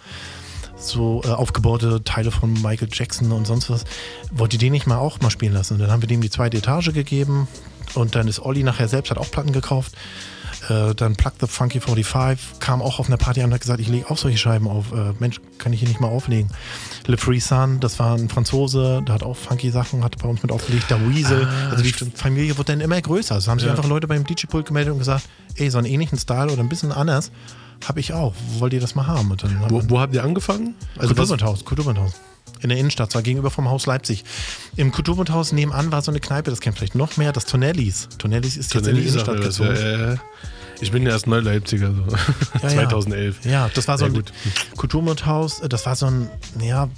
[0.75, 3.83] so äh, aufgebaute Teile von Michael Jackson und sonst was.
[4.31, 5.75] Wollt ihr den nicht mal auch mal spielen lassen?
[5.75, 7.47] Und dann haben wir dem die zweite Etage gegeben
[7.95, 9.93] und dann ist Olli nachher selbst, hat auch Platten gekauft.
[10.69, 13.79] Äh, dann Plug the Funky 45 kam auch auf einer Party an und hat gesagt,
[13.79, 14.91] ich lege auch solche Scheiben auf.
[14.91, 16.51] Äh, Mensch, kann ich hier nicht mal auflegen.
[17.07, 20.43] Le Free Sun, das war ein Franzose, der hat auch funky Sachen, hat bei uns
[20.43, 20.85] mit aufgelegt.
[20.91, 23.33] Der Weasel, Ah, also die Familie wurde dann immer größer.
[23.35, 23.73] Also haben sich Ja.
[23.73, 26.91] einfach Leute beim DJ-Pult gemeldet und gesagt, ey, so einen ähnlichen Style oder ein bisschen
[26.91, 27.31] anders
[27.87, 28.35] habe ich auch.
[28.59, 29.35] Wollt ihr das mal haben?
[29.69, 30.75] Wo, wo habt ihr angefangen?
[30.95, 32.11] also was- Kulturbundhaus, Kulturbundhaus.
[32.61, 34.23] In der Innenstadt, zwar gegenüber vom Haus Leipzig.
[34.75, 38.09] Im Kulturbundhaus nebenan war so eine Kneipe, das kennt vielleicht noch mehr, das Tonellis.
[38.17, 39.75] Tonellis ist jetzt in die Innenstadt gezogen.
[39.75, 40.17] ja, ja.
[40.81, 42.67] Ich bin ja erst Neu-Leipziger, so.
[42.67, 42.89] Ja, ja.
[42.89, 43.45] 2011.
[43.45, 44.23] Ja, das war so ein.
[44.75, 46.27] Kulturmundhaus, das war so ein,
[46.59, 46.89] ja,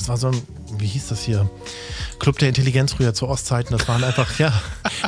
[0.00, 0.42] das war so ein,
[0.78, 1.48] wie hieß das hier?
[2.18, 3.76] Club der Intelligenz früher zu Ostzeiten.
[3.76, 4.50] Das waren einfach, ja,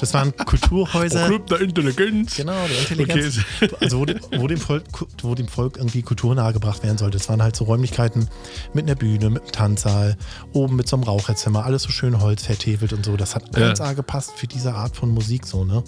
[0.00, 1.26] das waren Kulturhäuser.
[1.28, 2.36] Club der Intelligenz.
[2.36, 3.38] Genau, der Intelligenz.
[3.80, 4.84] Also wo, de- wo, dem Volk,
[5.22, 7.16] wo dem Volk irgendwie Kultur nahegebracht werden sollte.
[7.16, 8.28] Das waren halt so Räumlichkeiten
[8.74, 10.16] mit einer Bühne, mit einem Tanzsaal,
[10.52, 13.16] oben mit so einem Raucherzimmer, alles so schön Holz vertefelt und so.
[13.16, 13.72] Das hat Ja.
[13.72, 15.82] 1A gepasst für diese Art von Musik so, ne?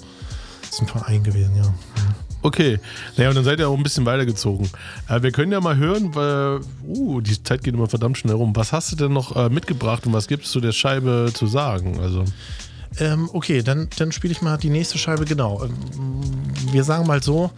[0.62, 1.72] Das ist ein Verein gewesen, ja.
[2.44, 2.78] Okay,
[3.16, 4.68] naja, und dann seid ihr auch ein bisschen weitergezogen.
[5.08, 8.54] Äh, wir können ja mal hören, weil, uh, die Zeit geht immer verdammt schnell rum.
[8.54, 11.46] Was hast du denn noch äh, mitgebracht und was gibt es zu der Scheibe zu
[11.46, 11.98] sagen?
[12.00, 12.24] Also,
[13.00, 15.64] Ähm, okay, dann, dann spiele ich mal die nächste Scheibe genau.
[15.64, 15.74] Ähm,
[16.70, 17.50] Wir sagen mal so,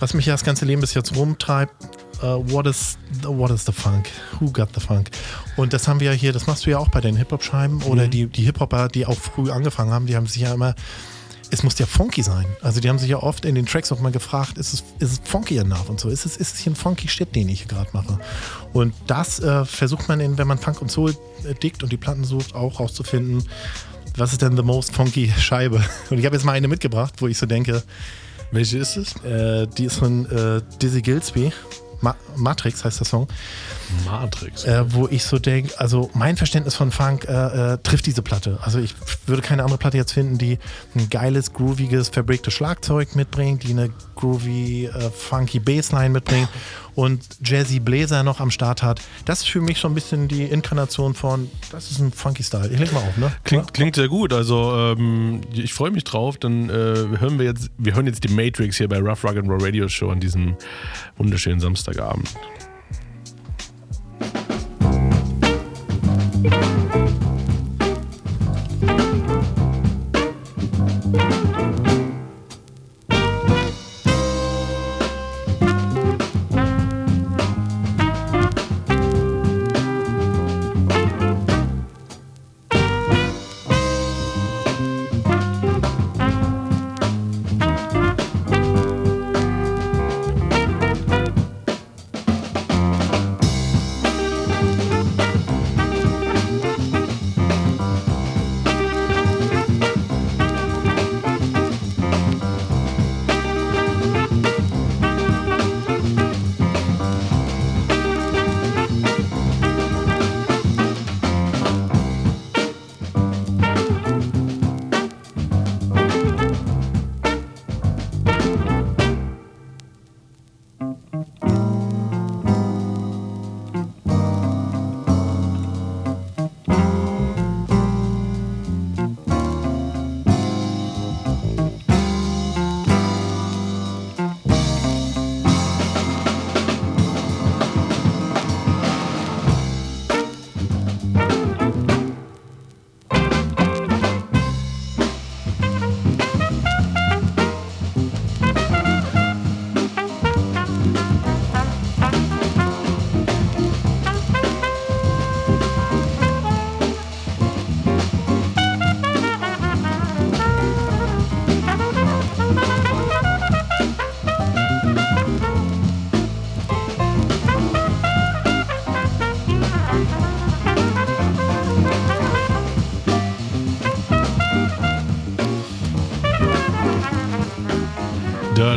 [0.00, 1.72] was mich ja das ganze Leben bis jetzt rumtreibt,
[2.20, 4.08] äh, what, is, what is the funk?
[4.40, 5.10] Who got the funk?
[5.56, 8.08] Und das haben wir ja hier, das machst du ja auch bei den Hip-Hop-Scheiben oder
[8.08, 10.74] die, die Hip-Hopper, die auch früh angefangen haben, die haben sich ja immer,
[11.54, 12.46] es muss ja funky sein.
[12.62, 15.12] Also die haben sich ja oft in den Tracks auch mal gefragt, ist es, ist
[15.12, 16.08] es funky enough und so?
[16.08, 18.18] Ist es, ist es hier ein funky Shit, den ich hier gerade mache?
[18.72, 21.16] Und das äh, versucht man, in, wenn man Funk und Soul
[21.48, 23.44] äh, dickt und die Platten sucht, auch rauszufinden,
[24.16, 25.76] was ist denn the most funky Scheibe?
[26.10, 27.82] Und ich habe jetzt mal eine mitgebracht, wo ich so denke.
[28.52, 29.16] Welche ist es?
[29.24, 31.50] Äh, die ist von äh, Dizzy Gillespie.
[32.04, 33.28] Ma Matrix heißt der Song.
[34.04, 34.64] Matrix.
[34.64, 38.58] Äh, wo ich so denke, also mein Verständnis von Funk äh, äh, trifft diese Platte.
[38.62, 38.94] Also ich
[39.26, 40.58] würde keine andere Platte jetzt finden, die
[40.94, 43.90] ein geiles, grooviges, verbreaktes Schlagzeug mitbringt, die eine
[44.24, 46.48] groovy, äh, funky Bassline mitbringt
[46.94, 49.00] und Jazzy Bläser noch am Start hat.
[49.24, 52.70] Das ist für mich schon ein bisschen die Inkarnation von, das ist ein funky Style.
[52.72, 53.32] Ich leg mal auf, ne?
[53.44, 54.32] Klingt, klingt sehr gut.
[54.32, 56.38] Also ähm, ich freue mich drauf.
[56.38, 59.48] Dann äh, hören wir jetzt, wir hören jetzt die Matrix hier bei Rough Rock and
[59.48, 60.56] Roll Radio Show an diesem
[61.16, 62.28] wunderschönen Samstagabend.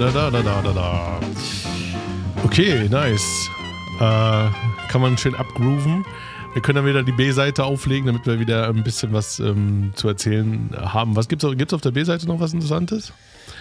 [0.07, 1.19] Da, da, da, da, da, da.
[2.45, 3.49] Okay, nice.
[3.99, 4.49] Äh,
[4.89, 6.05] kann man schön abgrooven.
[6.57, 10.07] Wir können dann wieder die B-Seite auflegen, damit wir wieder ein bisschen was ähm, zu
[10.07, 11.15] erzählen haben.
[11.15, 13.13] Was gibt's, auf- gibt's auf der B-Seite noch was Interessantes?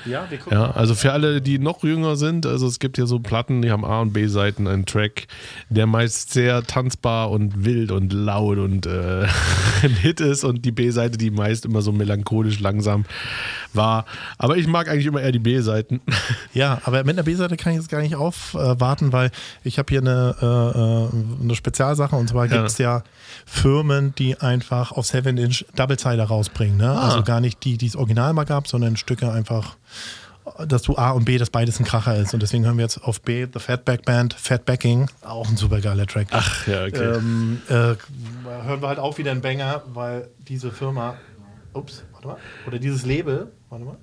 [0.07, 0.57] Ja, wir gucken.
[0.57, 3.73] Ja, also für alle, die noch jünger sind, also es gibt ja so Platten, die
[3.73, 5.27] haben A- und B-Seiten, einen Track,
[5.69, 9.27] der meist sehr tanzbar und wild und laut und äh,
[9.83, 13.05] ein Hit ist und die B-Seite, die meist immer so melancholisch langsam
[13.75, 14.07] war.
[14.39, 16.01] Aber ich mag eigentlich immer eher die B-Seiten.
[16.55, 19.31] Ja, aber mit einer B-Seite kann ich jetzt gar nicht aufwarten, weil
[19.63, 20.47] ich habe hier eine, äh,
[21.37, 22.86] äh, eine Spezialsache und zwar gibt es ja
[23.47, 26.77] Firmen, die einfach auf 7-Inch Double-Sider rausbringen.
[26.77, 26.91] Ne?
[26.91, 27.09] Ah.
[27.09, 29.77] Also gar nicht die, die es original mal gab, sondern Stücke einfach,
[30.67, 32.33] dass du A und B, dass beides ein Kracher ist.
[32.35, 36.07] Und deswegen hören wir jetzt auf B The Fatback Band, Fatbacking, auch ein super geiler
[36.07, 36.29] Track.
[36.31, 37.15] Ach ja, okay.
[37.17, 41.17] Ähm, äh, hören wir halt auch wieder einen Banger, weil diese Firma,
[41.73, 43.97] ups, warte mal, oder dieses Label, warte mal,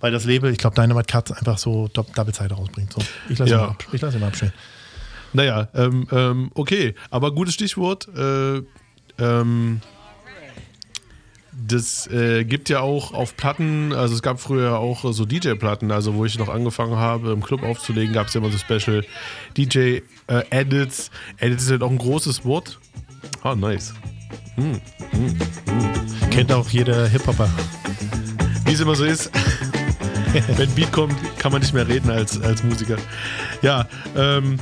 [0.00, 2.92] weil das Label, ich glaube, Dynamite Cuts einfach so Dou- Double-Side rausbringt.
[2.92, 3.56] So, ich lasse Ja.
[3.58, 4.52] ihn, mal ab- ich lass ihn mal abstellen.
[5.34, 8.08] Naja, ähm, ähm, okay, aber gutes Stichwort.
[8.16, 8.62] Äh,
[9.18, 9.80] ähm,
[11.66, 16.14] das äh, gibt ja auch auf Platten, also es gab früher auch so DJ-Platten, also
[16.14, 19.04] wo ich noch angefangen habe, im Club aufzulegen, gab es ja immer so Special
[19.56, 21.10] DJ äh, Edits.
[21.38, 22.78] Edits ist halt auch ein großes Wort.
[23.42, 23.92] Ah, nice.
[24.54, 24.80] Hm,
[25.10, 26.30] hm, hm.
[26.30, 27.50] Kennt auch jeder Hip-Hopper.
[28.66, 29.30] Wie es immer so ist.
[30.56, 32.96] Wenn Beat kommt, kann man nicht mehr reden als, als Musiker.
[33.62, 34.58] Ja, ähm,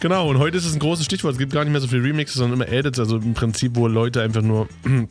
[0.00, 0.28] genau.
[0.28, 1.32] Und heute ist es ein großes Stichwort.
[1.32, 2.98] Es gibt gar nicht mehr so viele Remixes, sondern immer Edits.
[2.98, 4.68] Also im Prinzip, wo Leute einfach nur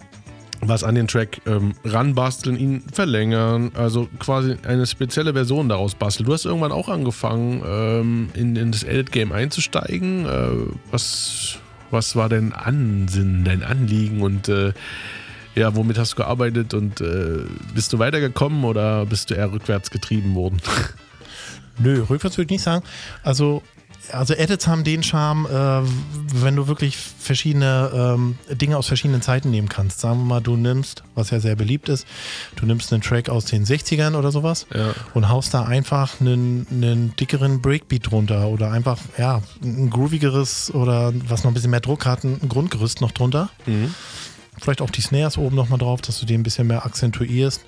[0.62, 3.72] was an den Track ähm, ranbasteln, ihn verlängern.
[3.76, 6.26] Also quasi eine spezielle Version daraus basteln.
[6.26, 10.26] Du hast irgendwann auch angefangen, ähm, in, in das Edit-Game einzusteigen.
[10.26, 11.60] Äh, was,
[11.92, 14.74] was war dein Ansinnen, dein Anliegen und äh,
[15.56, 17.40] ja, womit hast du gearbeitet und äh,
[17.74, 20.62] bist du weitergekommen oder bist du eher rückwärts getrieben worden?
[21.78, 22.84] Nö, rückwärts würde ich nicht sagen.
[23.24, 23.64] Also,
[24.12, 25.82] also Edits haben den Charme, äh,
[26.42, 30.00] wenn du wirklich verschiedene ähm, Dinge aus verschiedenen Zeiten nehmen kannst.
[30.00, 32.06] Sagen wir mal, du nimmst, was ja sehr beliebt ist,
[32.56, 34.94] du nimmst einen Track aus den 60ern oder sowas Ja.
[35.14, 41.14] und haust da einfach einen, einen dickeren Breakbeat drunter oder einfach, ja, ein groovigeres oder
[41.28, 43.50] was noch ein bisschen mehr Druck hat, ein Grundgerüst noch drunter.
[44.62, 47.62] Vielleicht auch die Snares oben nochmal drauf, dass du die ein bisschen mehr akzentuierst.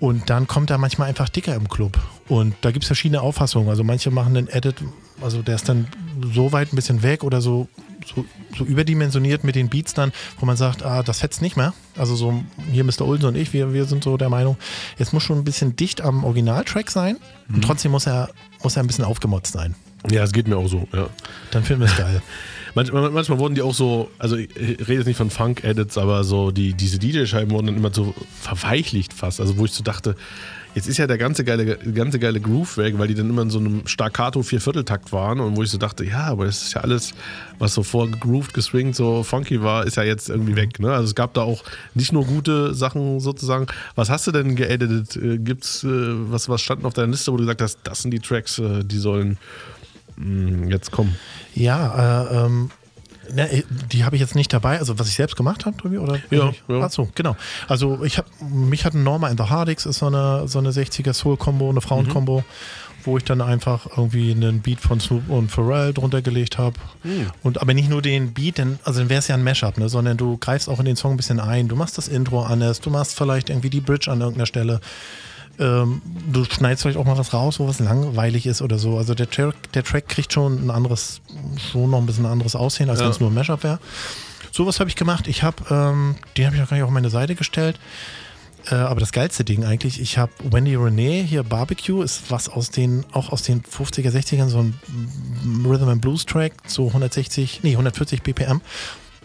[0.00, 1.98] Und dann kommt er manchmal einfach dicker im Club.
[2.26, 3.68] Und da gibt es verschiedene Auffassungen.
[3.68, 4.76] Also manche machen den Edit,
[5.20, 5.88] also der ist dann
[6.32, 7.68] so weit ein bisschen weg oder so,
[8.06, 8.24] so,
[8.56, 11.74] so überdimensioniert mit den Beats dann, wo man sagt, ah, das fetzt nicht mehr.
[11.98, 12.42] Also so
[12.72, 13.02] hier Mr.
[13.02, 14.56] Olsen und ich, wir, wir sind so der Meinung,
[14.98, 17.18] es muss schon ein bisschen dicht am Originaltrack sein
[17.52, 18.30] und trotzdem muss er,
[18.62, 19.74] muss er ein bisschen aufgemotzt sein.
[20.10, 21.08] Ja, es geht mir auch so, ja.
[21.50, 22.22] Dann finden wir es geil.
[22.74, 26.50] Manchmal, manchmal wurden die auch so, also ich rede jetzt nicht von Funk-Edits, aber so
[26.50, 29.40] die, diese DJ-Scheiben wurden dann immer so verweichlicht fast.
[29.40, 30.14] Also wo ich so dachte,
[30.74, 33.50] jetzt ist ja der ganze geile, ganze geile Groove weg, weil die dann immer in
[33.50, 36.82] so einem Staccato Viervierteltakt waren und wo ich so dachte, ja, aber das ist ja
[36.82, 37.12] alles,
[37.58, 40.78] was so vorgegrooved, geswingt, so funky war, ist ja jetzt irgendwie weg.
[40.78, 40.92] Ne?
[40.92, 41.64] Also es gab da auch
[41.94, 43.66] nicht nur gute Sachen sozusagen.
[43.94, 45.16] Was hast du denn geeditet?
[45.16, 48.12] Äh, Gibt's äh, was, was standen auf deiner Liste, wo du gesagt hast, das sind
[48.12, 49.38] die Tracks, äh, die sollen
[50.68, 51.16] jetzt kommen?
[51.54, 52.70] Ja, äh, ähm,
[53.32, 56.18] ne, die habe ich jetzt nicht dabei, also was ich selbst gemacht habe, Tobi, oder?
[56.30, 56.80] Ja, ja.
[56.80, 57.36] Achso, genau.
[57.68, 60.70] Also ich habe, mich hat ein Norma in the Hardix, ist so eine, so eine
[60.70, 62.44] 60er Soul-Kombo, eine Frauen-Kombo,
[63.04, 66.76] wo ich dann einfach irgendwie einen Beat von Snoop und Pharrell drunter gelegt habe.
[67.02, 67.28] Hm.
[67.42, 69.88] Und aber nicht nur den Beat, denn, also dann wäre es ja ein Mashup, ne,
[69.88, 72.80] sondern du greifst auch in den Song ein bisschen ein, du machst das Intro anders,
[72.80, 74.80] du machst vielleicht irgendwie die Bridge an irgendeiner Stelle.
[75.60, 76.00] Ähm,
[76.32, 78.96] du schneidest vielleicht auch mal was raus, wo was langweilig ist oder so.
[78.96, 81.20] Also der Track, der Track kriegt schon ein anderes,
[81.70, 83.04] schon noch ein bisschen anderes Aussehen, als Ja.
[83.04, 83.78] wenn es nur ein Mashup wäre.
[84.52, 85.28] Sowas habe ich gemacht.
[85.28, 87.78] Ich habe, ähm, den habe ich auch gar nicht auf meine Seite gestellt.
[88.70, 92.70] Äh, aber das geilste Ding eigentlich, ich habe Wendy Renee hier Barbecue, ist was aus
[92.70, 94.74] den, auch aus den 50er, 60ern, so ein
[95.66, 98.60] Rhythm and Blues Track, so 160, nee, 140 BPM.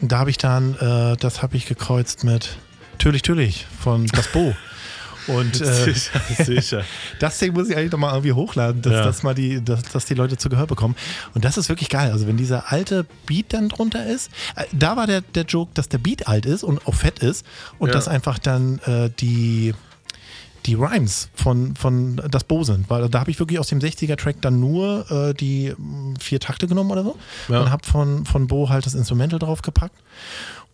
[0.02, 2.58] Und da habe ich dann, äh, das habe ich gekreuzt mit
[2.98, 4.54] Tölich Tölich von Das Bo.
[5.28, 6.84] Und äh, Sicher, sicher.
[7.20, 9.04] das Ding muss ich eigentlich nochmal irgendwie hochladen, dass, Ja.
[9.04, 10.96] dass, mal die, dass, dass die Leute zu Gehör bekommen.
[11.34, 12.12] Und das ist wirklich geil.
[12.12, 15.90] Also wenn dieser alte Beat dann drunter ist, äh, da war der, der Joke, dass
[15.90, 17.46] der Beat alt ist und auch fett ist
[17.80, 17.94] und Ja.
[17.96, 19.74] dass einfach dann äh, die
[20.66, 24.38] die Rhymes von, von das Bo sind, weil da habe ich wirklich aus dem 60er-Track
[24.42, 25.76] dann nur äh, die
[26.20, 27.16] vier Takte genommen oder so
[27.50, 27.62] Ja.
[27.62, 29.96] und habe von, von Bo halt das Instrumental draufgepackt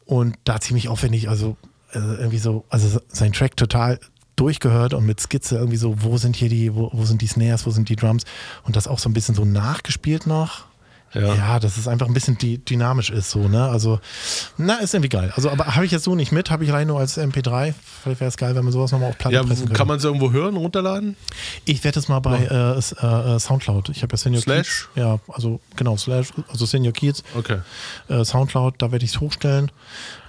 [0.06, 1.58] und da ziemlich aufwendig, also
[1.94, 4.00] äh, irgendwie so, also sein Track total
[4.42, 7.66] durchgehört und mit Skizze irgendwie so, wo sind hier die, wo, wo sind die Snares,
[7.66, 8.24] wo sind die Drums
[8.64, 10.66] und das auch so ein bisschen so nachgespielt noch.
[11.14, 13.68] Ja, dass es einfach ein bisschen di dynamisch ist, so, ne?
[13.68, 14.00] Also,
[14.58, 15.34] na, ist irgendwie geil.
[15.36, 17.74] Also, aber habe ich jetzt so nicht mit, habe ich rein nur als MP3.
[18.02, 19.78] Vielleicht wäre es geil, wenn man sowas nochmal auf Platte Ja, pressen könnte.
[19.78, 21.18] kann man es irgendwo hören, runterladen?
[21.66, 23.90] Ich werde es mal bei äh, äh, äh, Soundcloud.
[23.90, 24.88] Ich habe ja Senior Slash?
[24.88, 24.90] Kids.
[24.96, 27.24] Ja, also genau, Slash, also Senior Kids.
[27.36, 27.58] Okay.
[28.08, 29.70] Äh, Soundcloud, da werde ich es hochstellen.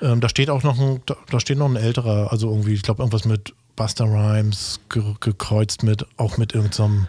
[0.01, 2.83] Ähm, da steht auch noch ein, da, da steht noch ein älterer, also irgendwie, ich
[2.83, 7.07] glaube, irgendwas mit Buster Rhymes ge gekreuzt mit, auch mit irgendeinem,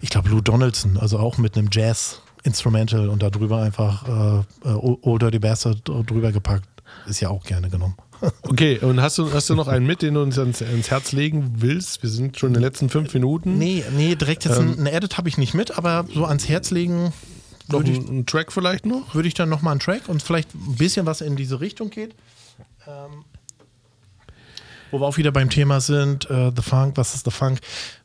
[0.00, 2.20] ich glaube, Lou Donaldson, also auch mit einem Jazz.
[2.44, 4.08] Instrumental und da drüber einfach
[4.64, 6.66] äh, äh, Old Dirty Bastard drüber gepackt.
[7.06, 7.94] Ist ja auch gerne genommen.
[8.42, 11.10] Okay, und hast du, hast du noch einen mit, den du uns ans, ans Herz
[11.10, 12.04] legen willst?
[12.04, 13.58] Wir sind schon in den letzten fünf Minuten.
[13.58, 16.48] Nee, nee, direkt jetzt Ähm, ein, ein Edit habe ich nicht mit, aber so ans
[16.48, 17.12] Herz legen
[17.66, 19.12] Noch würde ich, ein, ein Track vielleicht noch?
[19.14, 22.14] würde ich dann nochmal einen Track und vielleicht ein bisschen was in diese Richtung geht.
[22.86, 23.24] Ähm,
[24.92, 27.58] wo wir auch wieder beim Thema sind, äh, The Funk, was ist The Funk?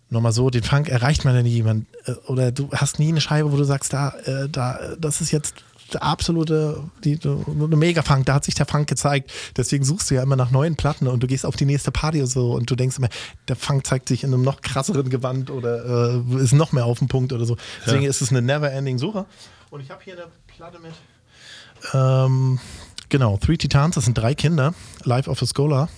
[0.09, 1.85] Nochmal so, den Funk erreicht man ja nie jemand.
[2.05, 5.31] Äh, oder du hast nie eine Scheibe, wo du sagst, da, äh, da, das ist
[5.31, 5.53] jetzt
[5.93, 9.31] der absolute, die, eine Mega-Funk, da hat sich der Funk gezeigt.
[9.55, 12.19] Deswegen suchst du ja immer nach neuen Platten und du gehst auf die nächste Party
[12.19, 13.07] und so und du denkst immer,
[13.47, 16.99] der Funk zeigt sich in einem noch krasseren Gewand oder äh, ist noch mehr auf
[16.99, 17.55] dem Punkt oder so.
[17.85, 18.09] Deswegen Ja.
[18.09, 19.25] ist es eine never-ending Suche.
[19.69, 20.91] Und ich habe hier eine Platte mit.
[21.93, 22.59] Ähm,
[23.09, 24.73] genau, Three Titans, das sind drei Kinder,
[25.03, 25.89] Life of a Scholar.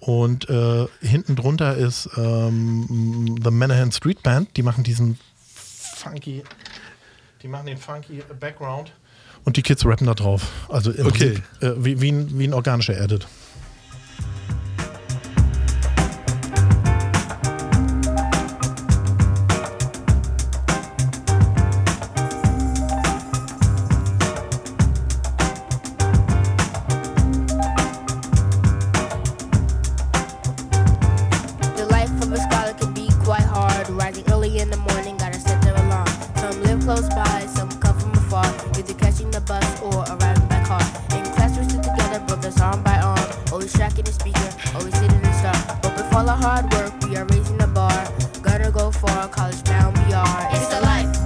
[0.00, 5.18] Und äh, hinten drunter ist ähm, The Manahan Street Band, die machen diesen
[5.96, 6.42] funky,
[7.42, 8.92] die machen den funky Background.
[9.44, 10.50] Und die Kids rappen da drauf.
[10.68, 11.40] Also im Okay.
[11.60, 13.26] Prinzip, äh, wie, wie, ein, wie ein organischer Edit.
[47.10, 47.90] you're raising the bar.
[48.42, 50.56] Gotta go far, college bound BR.
[50.56, 51.19] It's the life.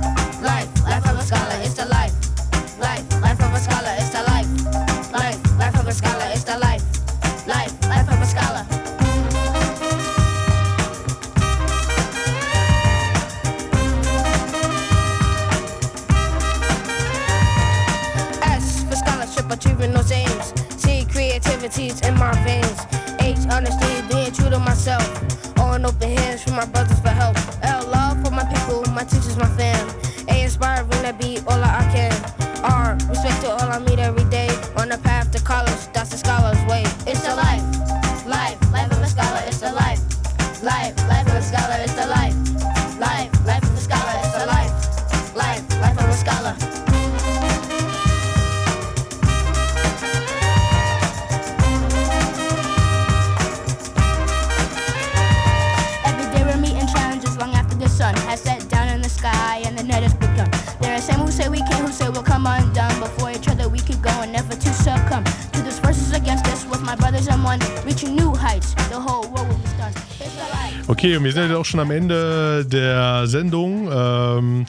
[71.25, 73.89] Wir sind jetzt auch schon am Ende der Sendung.
[73.91, 74.67] Ähm,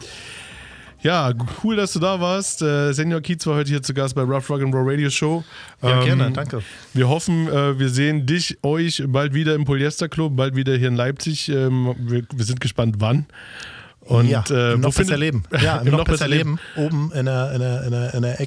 [1.01, 1.33] ja,
[1.63, 2.61] cool, dass du da warst.
[2.61, 5.43] Äh, Senior Kiez war heute hier zu Gast bei Rough Rock and Roll Radio Show.
[5.83, 6.61] Ähm, Ja, gerne, danke.
[6.93, 10.87] Wir hoffen, äh, wir sehen dich, euch bald wieder im Polyester Club, bald wieder hier
[10.87, 11.49] in Leipzig.
[11.49, 13.25] Ähm, wir, wir sind gespannt, wann.
[13.99, 15.43] Und, ja, äh, im noch besser leben.
[15.61, 16.59] Ja, im, noch, besser leben.
[16.75, 18.41] Oben in der, in der, in der, in der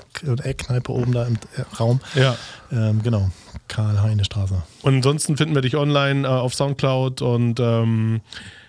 [0.47, 2.01] Eckkneipe oben da im äh, Raum.
[2.15, 2.37] Ja.
[2.73, 3.31] Ähm, genau.
[3.69, 4.63] Karl-Heine-Straße.
[4.83, 8.21] Und ansonsten finden wir dich online äh, auf Soundcloud und ähm,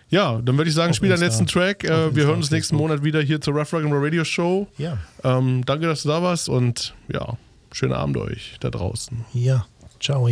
[0.09, 1.83] ja, dann würde ich sagen, Auf spiel deinen letzten Track.
[1.83, 4.23] Äh, wir Insta, hören uns nächsten Monat wieder hier zur Rough Rock and Roll Radio
[4.23, 4.67] Show.
[4.77, 4.97] Ja.
[5.23, 7.37] Ähm, danke, dass du da warst und ja,
[7.71, 9.25] schönen Abend euch da draußen.
[9.33, 9.65] Ja,
[9.99, 10.27] ciao.